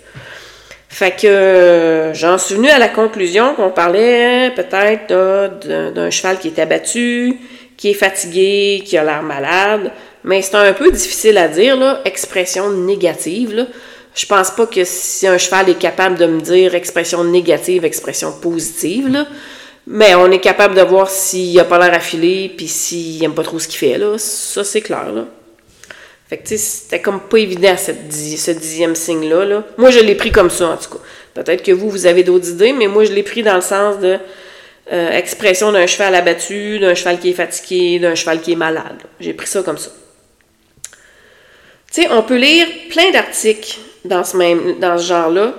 Fait 0.88 1.14
que 1.20 2.12
j'en 2.14 2.38
suis 2.38 2.54
venu 2.54 2.68
à 2.68 2.78
la 2.78 2.88
conclusion 2.88 3.54
qu'on 3.54 3.70
parlait 3.70 4.52
peut-être 4.54 5.92
d'un 5.92 6.10
cheval 6.10 6.38
qui 6.38 6.48
est 6.48 6.58
abattu, 6.58 7.38
qui 7.76 7.90
est 7.90 7.94
fatigué, 7.94 8.82
qui 8.84 8.96
a 8.96 9.04
l'air 9.04 9.22
malade, 9.22 9.90
mais 10.22 10.40
c'est 10.42 10.54
un 10.54 10.72
peu 10.72 10.90
difficile 10.90 11.38
à 11.38 11.48
dire, 11.48 11.76
là, 11.76 12.00
expression 12.04 12.70
négative, 12.70 13.54
là. 13.54 13.66
Je 14.14 14.26
pense 14.26 14.52
pas 14.52 14.66
que 14.66 14.84
si 14.84 15.26
un 15.26 15.38
cheval 15.38 15.68
est 15.70 15.78
capable 15.78 16.16
de 16.16 16.26
me 16.26 16.40
dire 16.40 16.76
expression 16.76 17.24
négative, 17.24 17.84
expression 17.84 18.30
positive, 18.30 19.26
mais 19.86 20.14
on 20.14 20.30
est 20.30 20.40
capable 20.40 20.74
de 20.74 20.82
voir 20.82 21.10
s'il 21.10 21.58
a 21.60 21.64
pas 21.64 21.78
l'air 21.78 21.94
affilé, 21.94 22.52
puis 22.56 22.68
s'il 22.68 23.22
aime 23.22 23.34
pas 23.34 23.42
trop 23.42 23.58
ce 23.58 23.68
qu'il 23.68 23.78
fait, 23.78 23.98
là. 23.98 24.16
Ça, 24.18 24.64
c'est 24.64 24.80
clair, 24.80 25.12
là. 25.12 25.26
Fait 26.28 26.38
que, 26.38 26.42
tu 26.42 26.56
sais, 26.56 26.56
c'était 26.56 27.02
comme 27.02 27.20
pas 27.20 27.38
évident, 27.38 27.76
ce 27.76 28.50
dixième 28.50 28.94
signe-là, 28.94 29.44
là. 29.44 29.64
Moi, 29.76 29.90
je 29.90 30.00
l'ai 30.00 30.14
pris 30.14 30.32
comme 30.32 30.50
ça, 30.50 30.68
en 30.68 30.76
tout 30.76 30.90
cas. 30.90 31.04
Peut-être 31.34 31.62
que 31.62 31.72
vous, 31.72 31.90
vous 31.90 32.06
avez 32.06 32.22
d'autres 32.22 32.48
idées, 32.48 32.72
mais 32.72 32.86
moi, 32.86 33.04
je 33.04 33.12
l'ai 33.12 33.22
pris 33.22 33.42
dans 33.42 33.56
le 33.56 33.60
sens 33.60 33.98
de 33.98 34.18
euh, 34.92 35.10
expression 35.10 35.70
d'un 35.72 35.86
cheval 35.86 36.14
abattu, 36.14 36.78
d'un 36.78 36.94
cheval 36.94 37.18
qui 37.18 37.30
est 37.30 37.34
fatigué, 37.34 37.98
d'un 37.98 38.14
cheval 38.14 38.40
qui 38.40 38.52
est 38.52 38.56
malade. 38.56 39.02
J'ai 39.20 39.34
pris 39.34 39.46
ça 39.46 39.62
comme 39.62 39.78
ça. 39.78 39.90
Tu 41.92 42.02
sais, 42.02 42.08
on 42.10 42.22
peut 42.22 42.36
lire 42.36 42.66
plein 42.90 43.10
d'articles 43.10 43.78
dans 44.04 44.24
ce 44.24 44.32
ce 44.32 45.02
genre-là, 45.04 45.54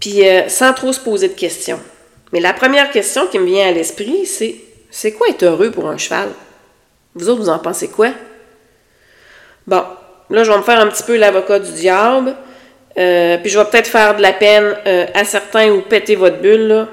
puis 0.00 0.26
euh, 0.26 0.48
sans 0.48 0.72
trop 0.72 0.92
se 0.92 1.00
poser 1.00 1.28
de 1.28 1.34
questions. 1.34 1.80
Mais 2.36 2.42
la 2.42 2.52
première 2.52 2.90
question 2.90 3.28
qui 3.28 3.38
me 3.38 3.46
vient 3.46 3.66
à 3.66 3.72
l'esprit, 3.72 4.26
c'est 4.26 4.56
c'est 4.90 5.12
quoi 5.12 5.28
être 5.28 5.42
heureux 5.42 5.70
pour 5.70 5.88
un 5.88 5.96
cheval? 5.96 6.28
Vous 7.14 7.30
autres, 7.30 7.40
vous 7.40 7.48
en 7.48 7.58
pensez 7.58 7.88
quoi? 7.88 8.10
Bon, 9.66 9.82
là, 10.28 10.44
je 10.44 10.50
vais 10.50 10.58
me 10.58 10.62
faire 10.62 10.78
un 10.78 10.86
petit 10.88 11.02
peu 11.02 11.16
l'avocat 11.16 11.60
du 11.60 11.72
diable, 11.72 12.36
euh, 12.98 13.38
puis 13.38 13.48
je 13.48 13.58
vais 13.58 13.64
peut-être 13.64 13.86
faire 13.86 14.16
de 14.16 14.20
la 14.20 14.34
peine 14.34 14.76
euh, 14.86 15.06
à 15.14 15.24
certains 15.24 15.70
ou 15.70 15.80
péter 15.80 16.14
votre 16.14 16.36
bulle. 16.36 16.86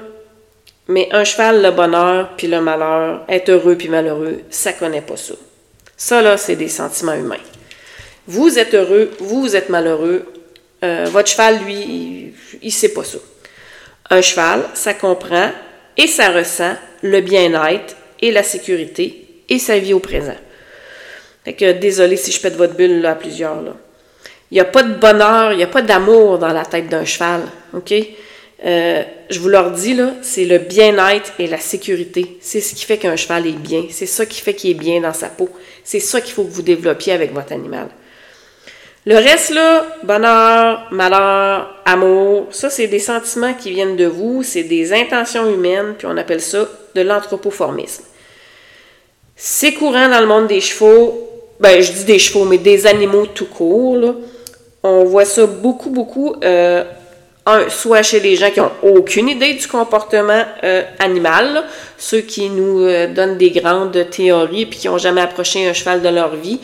Mais 0.88 1.10
un 1.12 1.24
cheval, 1.24 1.60
le 1.60 1.72
bonheur 1.72 2.30
puis 2.38 2.46
le 2.46 2.62
malheur, 2.62 3.26
être 3.28 3.50
heureux 3.50 3.76
puis 3.76 3.90
malheureux, 3.90 4.40
ça 4.48 4.72
connaît 4.72 5.02
pas 5.02 5.18
ça. 5.18 5.34
Ça, 5.94 6.22
là, 6.22 6.38
c'est 6.38 6.56
des 6.56 6.68
sentiments 6.68 7.12
humains. 7.12 7.44
Vous 8.26 8.58
êtes 8.58 8.72
heureux, 8.72 9.10
vous 9.18 9.54
êtes 9.54 9.68
malheureux, 9.68 10.24
euh, 10.82 11.04
votre 11.10 11.28
cheval, 11.28 11.58
lui, 11.66 12.32
il 12.62 12.66
ne 12.66 12.70
sait 12.70 12.94
pas 12.94 13.04
ça. 13.04 13.18
Un 14.14 14.22
cheval, 14.22 14.62
ça 14.74 14.94
comprend 14.94 15.50
et 15.96 16.06
ça 16.06 16.30
ressent 16.30 16.76
le 17.02 17.20
bien-être 17.20 17.96
et 18.20 18.30
la 18.30 18.44
sécurité 18.44 19.26
et 19.48 19.58
sa 19.58 19.80
vie 19.80 19.92
au 19.92 19.98
présent. 19.98 20.36
Fait 21.44 21.54
que 21.54 21.72
désolé 21.72 22.16
si 22.16 22.30
je 22.30 22.40
pète 22.40 22.54
votre 22.54 22.74
bulle 22.74 23.04
à 23.04 23.16
plusieurs. 23.16 23.60
Il 24.52 24.54
n'y 24.54 24.60
a 24.60 24.66
pas 24.66 24.84
de 24.84 24.94
bonheur, 24.94 25.50
il 25.50 25.56
n'y 25.56 25.64
a 25.64 25.66
pas 25.66 25.82
d'amour 25.82 26.38
dans 26.38 26.52
la 26.52 26.64
tête 26.64 26.88
d'un 26.88 27.04
cheval. 27.04 27.40
OK? 27.72 27.92
Euh, 28.64 29.02
je 29.30 29.40
vous 29.40 29.48
leur 29.48 29.72
dis, 29.72 29.98
c'est 30.22 30.44
le 30.44 30.58
bien-être 30.58 31.32
et 31.40 31.48
la 31.48 31.58
sécurité. 31.58 32.38
C'est 32.40 32.60
ce 32.60 32.76
qui 32.76 32.84
fait 32.84 32.98
qu'un 32.98 33.16
cheval 33.16 33.48
est 33.48 33.58
bien. 33.58 33.86
C'est 33.90 34.06
ça 34.06 34.26
qui 34.26 34.40
fait 34.40 34.54
qu'il 34.54 34.70
est 34.70 34.74
bien 34.74 35.00
dans 35.00 35.12
sa 35.12 35.26
peau. 35.26 35.48
C'est 35.82 35.98
ça 35.98 36.20
qu'il 36.20 36.34
faut 36.34 36.44
que 36.44 36.52
vous 36.52 36.62
développiez 36.62 37.14
avec 37.14 37.32
votre 37.32 37.52
animal. 37.52 37.88
Le 39.06 39.16
reste, 39.16 39.50
là, 39.50 39.86
bonheur, 40.02 40.88
malheur, 40.90 41.74
amour, 41.84 42.46
ça, 42.50 42.70
c'est 42.70 42.86
des 42.86 42.98
sentiments 42.98 43.52
qui 43.52 43.70
viennent 43.70 43.96
de 43.96 44.06
vous, 44.06 44.42
c'est 44.42 44.62
des 44.62 44.94
intentions 44.94 45.46
humaines, 45.52 45.94
puis 45.98 46.06
on 46.06 46.16
appelle 46.16 46.40
ça 46.40 46.66
de 46.94 47.00
l'anthropoformisme. 47.02 48.04
C'est 49.36 49.74
courant 49.74 50.08
dans 50.08 50.20
le 50.20 50.26
monde 50.26 50.46
des 50.46 50.60
chevaux, 50.60 51.28
ben, 51.60 51.82
je 51.82 51.92
dis 51.92 52.04
des 52.04 52.18
chevaux, 52.18 52.46
mais 52.46 52.56
des 52.56 52.86
animaux 52.86 53.26
tout 53.26 53.46
court, 53.46 53.96
là. 53.96 54.14
On 54.82 55.04
voit 55.04 55.24
ça 55.24 55.46
beaucoup, 55.46 55.88
beaucoup, 55.90 56.36
euh, 56.44 56.84
soit 57.68 58.02
chez 58.02 58.20
les 58.20 58.36
gens 58.36 58.50
qui 58.50 58.60
ont 58.60 58.70
aucune 58.82 59.28
idée 59.28 59.54
du 59.54 59.66
comportement 59.66 60.44
euh, 60.62 60.82
animal, 60.98 61.64
ceux 61.96 62.20
qui 62.20 62.50
nous 62.50 62.82
euh, 62.82 63.06
donnent 63.06 63.38
des 63.38 63.50
grandes 63.50 64.10
théories 64.10 64.66
puis 64.66 64.78
qui 64.80 64.88
n'ont 64.88 64.98
jamais 64.98 65.22
approché 65.22 65.66
un 65.66 65.72
cheval 65.72 66.02
de 66.02 66.08
leur 66.08 66.36
vie, 66.36 66.60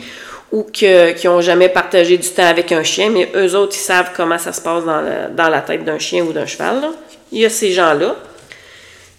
ou 0.51 0.63
qui 0.63 0.87
n'ont 1.23 1.41
jamais 1.41 1.69
partagé 1.69 2.17
du 2.17 2.27
temps 2.27 2.45
avec 2.45 2.71
un 2.71 2.83
chien, 2.83 3.09
mais 3.09 3.29
eux 3.35 3.55
autres, 3.55 3.75
ils 3.75 3.81
savent 3.81 4.11
comment 4.15 4.37
ça 4.37 4.51
se 4.51 4.61
passe 4.61 4.83
dans, 4.83 5.49
la 5.49 5.61
tête 5.61 5.85
d'un 5.85 5.99
chien 5.99 6.23
ou 6.23 6.33
d'un 6.33 6.45
cheval. 6.45 6.89
Il 7.31 7.39
y 7.39 7.45
a 7.45 7.49
ces 7.49 7.71
gens-là. 7.71 8.17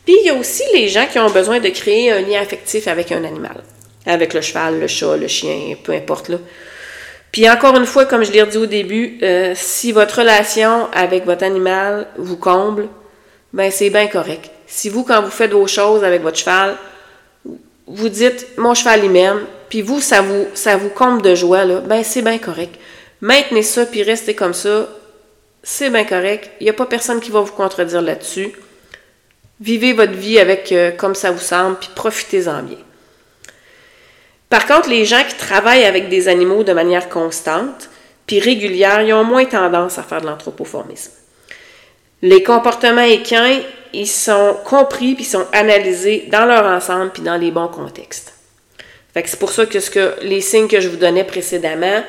Puis 0.04 0.14
il 0.20 0.26
y 0.26 0.30
a 0.30 0.34
aussi 0.34 0.62
les 0.74 0.88
gens 0.88 1.06
qui 1.10 1.18
ont 1.18 1.30
besoin 1.30 1.60
de 1.60 1.68
créer 1.68 2.12
un 2.12 2.20
lien 2.20 2.40
affectif 2.42 2.86
avec 2.86 3.12
un 3.12 3.24
animal. 3.24 3.62
Avec 4.04 4.34
le 4.34 4.40
cheval, 4.40 4.78
le 4.78 4.86
chat, 4.88 5.16
le 5.16 5.28
chien, 5.28 5.76
peu 5.82 5.92
importe. 5.92 6.28
Là. 6.28 6.38
Puis 7.30 7.48
encore 7.48 7.76
une 7.76 7.86
fois, 7.86 8.04
comme 8.04 8.24
je 8.24 8.30
l'ai 8.30 8.44
dit 8.44 8.58
au 8.58 8.66
début, 8.66 9.18
euh, 9.22 9.54
si 9.56 9.92
votre 9.92 10.18
relation 10.18 10.88
avec 10.92 11.24
votre 11.24 11.44
animal 11.44 12.08
vous 12.18 12.36
comble, 12.36 12.88
ben 13.54 13.70
c'est 13.70 13.88
bien 13.88 14.06
correct. 14.06 14.50
Si 14.66 14.90
vous, 14.90 15.02
quand 15.02 15.22
vous 15.22 15.30
faites 15.30 15.52
vos 15.52 15.66
choses 15.66 16.04
avec 16.04 16.20
votre 16.20 16.36
cheval, 16.36 16.76
vous 17.86 18.08
dites 18.10 18.48
mon 18.58 18.74
cheval 18.74 19.04
il 19.04 19.10
m'aime, 19.10 19.40
puis 19.72 19.80
vous, 19.80 20.02
ça 20.02 20.20
vous, 20.20 20.48
ça 20.52 20.76
vous 20.76 20.90
comble 20.90 21.22
de 21.22 21.34
joie, 21.34 21.64
là, 21.64 21.80
ben 21.80 22.04
c'est 22.04 22.20
bien 22.20 22.36
correct. 22.36 22.74
Maintenez 23.22 23.62
ça, 23.62 23.86
puis 23.86 24.02
restez 24.02 24.34
comme 24.34 24.52
ça, 24.52 24.86
c'est 25.62 25.88
bien 25.88 26.04
correct. 26.04 26.50
Il 26.60 26.64
n'y 26.64 26.68
a 26.68 26.74
pas 26.74 26.84
personne 26.84 27.20
qui 27.20 27.30
va 27.30 27.40
vous 27.40 27.54
contredire 27.54 28.02
là-dessus. 28.02 28.52
Vivez 29.62 29.94
votre 29.94 30.12
vie 30.12 30.38
avec 30.38 30.72
euh, 30.72 30.90
comme 30.90 31.14
ça 31.14 31.30
vous 31.30 31.38
semble, 31.38 31.78
puis 31.78 31.88
profitez-en 31.94 32.64
bien. 32.64 32.76
Par 34.50 34.66
contre, 34.66 34.90
les 34.90 35.06
gens 35.06 35.24
qui 35.26 35.36
travaillent 35.36 35.86
avec 35.86 36.10
des 36.10 36.28
animaux 36.28 36.64
de 36.64 36.74
manière 36.74 37.08
constante 37.08 37.88
puis 38.26 38.40
régulière, 38.40 39.00
ils 39.00 39.14
ont 39.14 39.24
moins 39.24 39.46
tendance 39.46 39.96
à 39.96 40.02
faire 40.02 40.20
de 40.20 40.26
l'anthropoformisme. 40.26 41.12
Les 42.20 42.42
comportements 42.42 43.00
équins, 43.00 43.62
ils 43.94 44.06
sont 44.06 44.54
compris 44.66 45.14
puis 45.14 45.24
sont 45.24 45.46
analysés 45.54 46.28
dans 46.30 46.44
leur 46.44 46.66
ensemble 46.66 47.12
puis 47.12 47.22
dans 47.22 47.38
les 47.38 47.50
bons 47.50 47.68
contextes. 47.68 48.34
C'est 49.14 49.38
pour 49.38 49.50
ça 49.50 49.66
que, 49.66 49.80
ce 49.80 49.90
que 49.90 50.14
les 50.22 50.40
signes 50.40 50.68
que 50.68 50.80
je 50.80 50.88
vous 50.88 50.96
donnais 50.96 51.24
précédemment, 51.24 52.02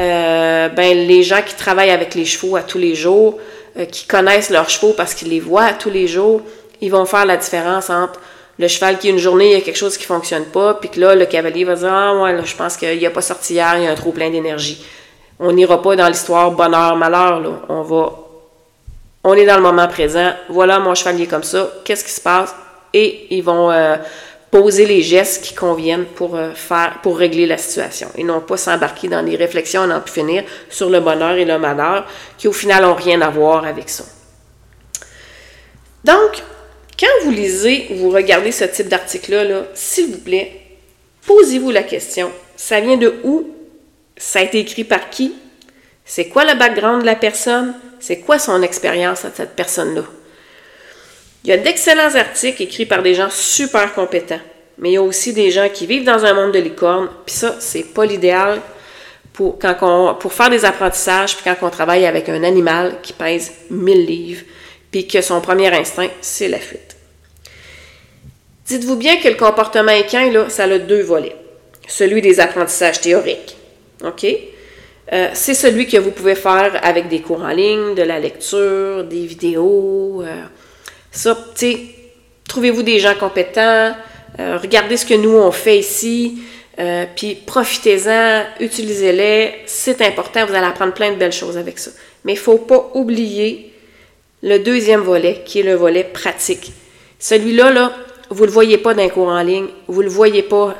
euh, 0.00 0.68
ben, 0.68 1.06
les 1.06 1.22
gens 1.22 1.42
qui 1.44 1.54
travaillent 1.54 1.90
avec 1.90 2.14
les 2.14 2.24
chevaux 2.24 2.56
à 2.56 2.62
tous 2.62 2.78
les 2.78 2.94
jours, 2.94 3.38
euh, 3.78 3.84
qui 3.84 4.06
connaissent 4.06 4.50
leurs 4.50 4.68
chevaux 4.68 4.92
parce 4.92 5.14
qu'ils 5.14 5.28
les 5.28 5.40
voient 5.40 5.64
à 5.64 5.72
tous 5.72 5.90
les 5.90 6.06
jours, 6.06 6.42
ils 6.80 6.90
vont 6.90 7.04
faire 7.04 7.24
la 7.24 7.36
différence 7.36 7.90
entre 7.90 8.20
le 8.58 8.68
cheval 8.68 8.98
qui, 8.98 9.08
une 9.08 9.18
journée, 9.18 9.46
il 9.46 9.52
y 9.52 9.60
a 9.60 9.60
quelque 9.60 9.78
chose 9.78 9.96
qui 9.96 10.04
ne 10.04 10.14
fonctionne 10.14 10.44
pas, 10.44 10.74
puis 10.74 10.90
que 10.90 11.00
là, 11.00 11.14
le 11.14 11.26
cavalier 11.26 11.64
va 11.64 11.74
dire 11.74 11.92
Ah, 11.92 12.14
ouais, 12.20 12.32
là, 12.32 12.42
je 12.44 12.54
pense 12.54 12.76
qu'il 12.76 13.04
a 13.04 13.10
pas 13.10 13.22
sorti 13.22 13.54
hier, 13.54 13.74
il 13.78 13.84
y 13.84 13.86
a 13.86 13.90
un 13.90 13.94
trop 13.94 14.12
plein 14.12 14.30
d'énergie. 14.30 14.84
On 15.38 15.52
n'ira 15.52 15.80
pas 15.80 15.96
dans 15.96 16.08
l'histoire 16.08 16.50
bonheur, 16.50 16.96
malheur, 16.96 17.40
là. 17.40 17.50
On 17.68 17.82
va. 17.82 18.12
On 19.24 19.34
est 19.34 19.46
dans 19.46 19.56
le 19.56 19.62
moment 19.62 19.88
présent. 19.88 20.32
Voilà, 20.48 20.78
mon 20.80 20.94
cheval 20.94 21.20
est 21.20 21.26
comme 21.26 21.42
ça. 21.42 21.70
Qu'est-ce 21.84 22.04
qui 22.04 22.10
se 22.10 22.20
passe? 22.20 22.54
Et 22.92 23.26
ils 23.30 23.42
vont 23.42 23.70
euh, 23.70 23.96
poser 24.52 24.84
les 24.84 25.00
gestes 25.00 25.42
qui 25.42 25.54
conviennent 25.54 26.04
pour 26.04 26.36
euh, 26.36 26.52
faire, 26.52 26.98
pour 27.02 27.18
régler 27.18 27.46
la 27.46 27.56
situation. 27.56 28.08
Et 28.16 28.22
non 28.22 28.40
pas 28.40 28.58
s'embarquer 28.58 29.08
dans 29.08 29.22
des 29.22 29.34
réflexions 29.34 29.82
à 29.82 29.86
n'en 29.86 30.00
plus 30.00 30.12
finir 30.12 30.44
sur 30.68 30.90
le 30.90 31.00
bonheur 31.00 31.32
et 31.32 31.46
le 31.46 31.58
malheur, 31.58 32.06
qui 32.36 32.48
au 32.48 32.52
final 32.52 32.82
n'ont 32.82 32.94
rien 32.94 33.22
à 33.22 33.30
voir 33.30 33.64
avec 33.64 33.88
ça. 33.88 34.04
Donc, 36.04 36.42
quand 37.00 37.24
vous 37.24 37.30
lisez 37.30 37.88
ou 37.90 37.96
vous 37.96 38.10
regardez 38.10 38.52
ce 38.52 38.64
type 38.64 38.88
d'article-là, 38.88 39.62
s'il 39.72 40.12
vous 40.12 40.18
plaît, 40.18 40.60
posez-vous 41.26 41.70
la 41.70 41.82
question. 41.82 42.30
Ça 42.54 42.78
vient 42.80 42.98
de 42.98 43.14
où? 43.24 43.48
Ça 44.18 44.40
a 44.40 44.42
été 44.42 44.58
écrit 44.58 44.84
par 44.84 45.08
qui? 45.08 45.34
C'est 46.04 46.28
quoi 46.28 46.44
le 46.44 46.58
background 46.58 47.00
de 47.00 47.06
la 47.06 47.16
personne? 47.16 47.74
C'est 48.00 48.18
quoi 48.18 48.38
son 48.38 48.60
expérience 48.60 49.24
à 49.24 49.30
cette 49.34 49.56
personne-là? 49.56 50.02
Il 51.44 51.50
y 51.50 51.52
a 51.52 51.56
d'excellents 51.56 52.14
articles 52.14 52.62
écrits 52.62 52.86
par 52.86 53.02
des 53.02 53.14
gens 53.14 53.28
super 53.30 53.92
compétents, 53.94 54.40
mais 54.78 54.90
il 54.90 54.94
y 54.94 54.96
a 54.96 55.02
aussi 55.02 55.32
des 55.32 55.50
gens 55.50 55.68
qui 55.68 55.86
vivent 55.86 56.04
dans 56.04 56.24
un 56.24 56.34
monde 56.34 56.52
de 56.52 56.60
licorne, 56.60 57.08
puis 57.26 57.34
ça, 57.34 57.56
c'est 57.58 57.92
pas 57.92 58.06
l'idéal 58.06 58.60
pour, 59.32 59.58
faire 60.32 60.50
des 60.50 60.64
apprentissages, 60.64 61.36
puis 61.36 61.44
quand 61.44 61.66
on 61.66 61.70
travaille 61.70 62.06
avec 62.06 62.28
un 62.28 62.44
animal 62.44 62.96
qui 63.02 63.12
pèse 63.12 63.52
1000 63.70 64.06
livres, 64.06 64.42
puis 64.90 65.06
que 65.06 65.20
son 65.20 65.40
premier 65.40 65.74
instinct, 65.74 66.08
c'est 66.20 66.48
la 66.48 66.58
fuite. 66.58 66.96
Dites-vous 68.66 68.96
bien 68.96 69.16
que 69.16 69.28
le 69.28 69.34
comportement 69.34 69.92
équin, 69.92 70.30
là, 70.30 70.48
ça 70.48 70.64
a 70.64 70.78
deux 70.78 71.02
volets. 71.02 71.36
Celui 71.88 72.20
des 72.20 72.38
apprentissages 72.38 73.00
théoriques. 73.00 73.56
OK? 74.04 74.26
Euh, 75.12 75.30
c'est 75.34 75.54
celui 75.54 75.86
que 75.88 75.96
vous 75.96 76.10
pouvez 76.10 76.36
faire 76.36 76.78
avec 76.82 77.08
des 77.08 77.20
cours 77.20 77.42
en 77.42 77.48
ligne, 77.48 77.94
de 77.94 78.02
la 78.02 78.20
lecture, 78.20 79.04
des 79.04 79.26
vidéos. 79.26 80.22
Euh, 80.22 80.42
ça, 81.12 81.38
tu 81.54 81.66
sais, 81.66 81.78
trouvez-vous 82.48 82.82
des 82.82 82.98
gens 82.98 83.14
compétents, 83.14 83.94
euh, 84.40 84.58
regardez 84.60 84.96
ce 84.96 85.06
que 85.06 85.14
nous 85.14 85.36
on 85.36 85.52
fait 85.52 85.78
ici, 85.78 86.38
puis 87.14 87.36
profitez-en, 87.36 88.44
utilisez-les. 88.58 89.54
C'est 89.66 90.00
important, 90.02 90.46
vous 90.46 90.54
allez 90.54 90.66
apprendre 90.66 90.94
plein 90.94 91.12
de 91.12 91.16
belles 91.16 91.32
choses 91.32 91.56
avec 91.56 91.78
ça. 91.78 91.92
Mais 92.24 92.32
il 92.32 92.36
ne 92.36 92.40
faut 92.40 92.58
pas 92.58 92.90
oublier 92.94 93.72
le 94.42 94.58
deuxième 94.58 95.02
volet, 95.02 95.42
qui 95.44 95.60
est 95.60 95.62
le 95.62 95.74
volet 95.74 96.02
pratique. 96.02 96.72
Celui-là, 97.18 97.70
là, 97.70 97.92
vous 98.30 98.42
ne 98.42 98.46
le 98.46 98.52
voyez 98.52 98.78
pas 98.78 98.94
d'un 98.94 99.08
cours 99.08 99.28
en 99.28 99.42
ligne, 99.42 99.68
vous 99.86 100.00
ne 100.00 100.06
le 100.06 100.12
voyez 100.12 100.42
pas. 100.42 100.74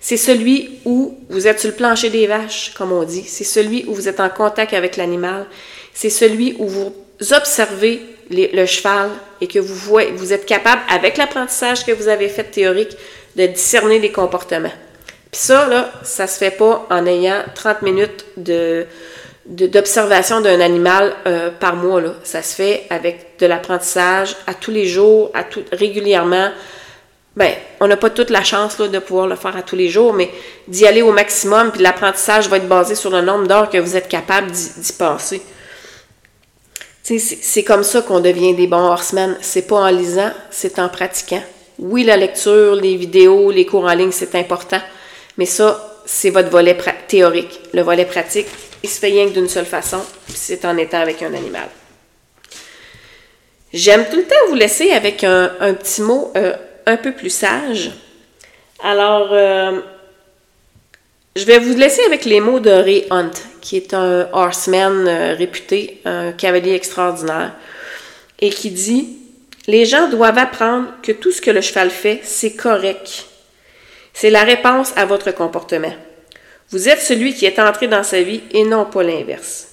C'est 0.00 0.16
celui 0.16 0.78
où 0.84 1.16
vous 1.28 1.46
êtes 1.46 1.60
sur 1.60 1.70
le 1.70 1.76
plancher 1.76 2.10
des 2.10 2.26
vaches, 2.26 2.72
comme 2.74 2.92
on 2.92 3.04
dit. 3.04 3.22
C'est 3.22 3.44
celui 3.44 3.84
où 3.86 3.94
vous 3.94 4.08
êtes 4.08 4.20
en 4.20 4.28
contact 4.28 4.72
avec 4.72 4.96
l'animal. 4.96 5.46
C'est 5.94 6.10
celui 6.10 6.56
où 6.58 6.66
vous 6.66 6.92
observez 7.32 8.00
le 8.30 8.66
cheval 8.66 9.10
et 9.40 9.46
que 9.46 9.58
vous, 9.58 9.98
vous 10.14 10.32
êtes 10.32 10.46
capable, 10.46 10.82
avec 10.88 11.16
l'apprentissage 11.16 11.84
que 11.84 11.92
vous 11.92 12.08
avez 12.08 12.28
fait 12.28 12.44
théorique, 12.44 12.96
de 13.36 13.46
discerner 13.46 13.98
les 13.98 14.10
comportements. 14.12 14.72
Puis 15.30 15.40
ça, 15.40 15.68
là, 15.68 15.92
ça 16.02 16.26
se 16.26 16.38
fait 16.38 16.50
pas 16.50 16.86
en 16.90 17.06
ayant 17.06 17.42
30 17.54 17.82
minutes 17.82 18.24
d'observation 19.46 20.40
d'un 20.40 20.60
animal 20.60 21.14
euh, 21.26 21.50
par 21.50 21.76
mois. 21.76 22.02
Ça 22.24 22.42
se 22.42 22.54
fait 22.54 22.84
avec 22.90 23.38
de 23.38 23.46
l'apprentissage 23.46 24.36
à 24.46 24.54
tous 24.54 24.70
les 24.70 24.86
jours, 24.86 25.30
à 25.34 25.44
tout, 25.44 25.62
régulièrement, 25.72 26.50
ben, 27.36 27.52
on 27.80 27.86
n'a 27.86 27.98
pas 27.98 28.08
toute 28.08 28.30
la 28.30 28.42
chance 28.42 28.78
de 28.78 28.98
pouvoir 28.98 29.26
le 29.26 29.36
faire 29.36 29.54
à 29.54 29.62
tous 29.62 29.76
les 29.76 29.90
jours, 29.90 30.14
mais 30.14 30.30
d'y 30.68 30.86
aller 30.86 31.02
au 31.02 31.12
maximum, 31.12 31.70
puis 31.70 31.82
l'apprentissage 31.82 32.48
va 32.48 32.56
être 32.56 32.66
basé 32.66 32.94
sur 32.94 33.10
le 33.10 33.20
nombre 33.20 33.46
d'heures 33.46 33.68
que 33.68 33.76
vous 33.76 33.94
êtes 33.94 34.08
capable 34.08 34.50
d'y 34.50 34.92
passer. 34.94 35.42
C'est 37.08 37.62
comme 37.62 37.84
ça 37.84 38.02
qu'on 38.02 38.20
devient 38.20 38.54
des 38.54 38.66
bons 38.66 38.88
horsemen. 38.88 39.36
C'est 39.40 39.66
pas 39.66 39.76
en 39.76 39.90
lisant, 39.90 40.32
c'est 40.50 40.78
en 40.80 40.88
pratiquant. 40.88 41.42
Oui, 41.78 42.02
la 42.02 42.16
lecture, 42.16 42.74
les 42.74 42.96
vidéos, 42.96 43.50
les 43.50 43.64
cours 43.64 43.84
en 43.84 43.94
ligne, 43.94 44.10
c'est 44.10 44.34
important, 44.34 44.80
mais 45.36 45.46
ça, 45.46 46.00
c'est 46.04 46.30
votre 46.30 46.48
volet 46.48 46.76
théorique. 47.06 47.60
Le 47.74 47.82
volet 47.82 48.06
pratique, 48.06 48.46
il 48.82 48.88
se 48.88 48.98
fait 48.98 49.08
rien 49.08 49.26
que 49.26 49.34
d'une 49.34 49.48
seule 49.48 49.66
façon, 49.66 50.00
c'est 50.28 50.64
en 50.64 50.76
étant 50.78 51.00
avec 51.00 51.22
un 51.22 51.32
animal. 51.34 51.68
J'aime 53.72 54.06
tout 54.10 54.16
le 54.16 54.24
temps 54.24 54.48
vous 54.48 54.54
laisser 54.54 54.90
avec 54.92 55.22
un, 55.22 55.74
petit 55.74 56.02
mot. 56.02 56.32
Euh, 56.36 56.54
un 56.86 56.96
peu 56.96 57.12
plus 57.12 57.30
sage. 57.30 57.90
Alors, 58.82 59.28
euh, 59.32 59.80
je 61.36 61.44
vais 61.44 61.58
vous 61.58 61.76
laisser 61.76 62.02
avec 62.04 62.24
les 62.24 62.40
mots 62.40 62.60
de 62.60 62.70
Ray 62.70 63.04
Hunt, 63.10 63.30
qui 63.60 63.76
est 63.76 63.92
un 63.92 64.26
horseman 64.32 65.06
euh, 65.06 65.34
réputé, 65.34 66.00
un 66.06 66.32
cavalier 66.32 66.72
extraordinaire, 66.72 67.52
et 68.40 68.48
qui 68.48 68.70
dit 68.70 69.18
Les 69.66 69.84
gens 69.84 70.08
doivent 70.08 70.38
apprendre 70.38 70.88
que 71.02 71.12
tout 71.12 71.32
ce 71.32 71.42
que 71.42 71.50
le 71.50 71.60
cheval 71.60 71.90
fait, 71.90 72.20
c'est 72.24 72.56
correct. 72.56 73.26
C'est 74.14 74.30
la 74.30 74.44
réponse 74.44 74.94
à 74.96 75.04
votre 75.04 75.30
comportement. 75.32 75.92
Vous 76.70 76.88
êtes 76.88 77.02
celui 77.02 77.34
qui 77.34 77.44
est 77.44 77.58
entré 77.58 77.86
dans 77.86 78.02
sa 78.02 78.22
vie 78.22 78.40
et 78.52 78.64
non 78.64 78.86
pas 78.86 79.02
l'inverse. 79.02 79.68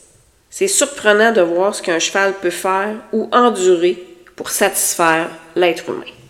C'est 0.50 0.68
surprenant 0.68 1.32
de 1.32 1.42
voir 1.42 1.74
ce 1.74 1.82
qu'un 1.82 1.98
cheval 1.98 2.34
peut 2.42 2.50
faire 2.50 2.96
ou 3.14 3.30
endurer 3.32 4.04
pour 4.36 4.50
satisfaire 4.50 5.30
l'être 5.56 5.88
humain. 5.88 6.23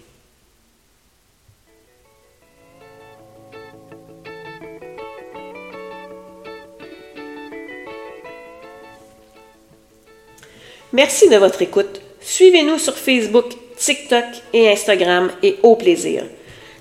Merci 10.93 11.27
de 11.27 11.38
votre 11.38 11.60
écoute. 11.63 12.01
Suivez-nous 12.21 12.77
sur 12.77 12.95
Facebook, 12.95 13.45
TikTok 13.75 14.25
et 14.53 14.69
Instagram 14.69 15.32
et 15.41 15.58
au 15.63 15.75
plaisir. 15.75 16.23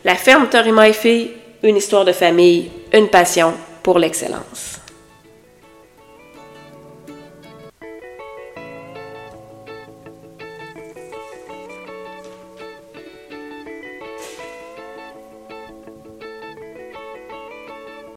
La 0.04 0.16
ferme 0.16 0.50
Torima 0.50 0.86
et 0.86 0.92
Fille, 0.92 1.30
une 1.62 1.78
histoire 1.78 2.04
de 2.04 2.12
famille, 2.12 2.70
une 2.92 3.08
passion 3.08 3.54
pour 3.82 3.98
l'excellence. 3.98 4.81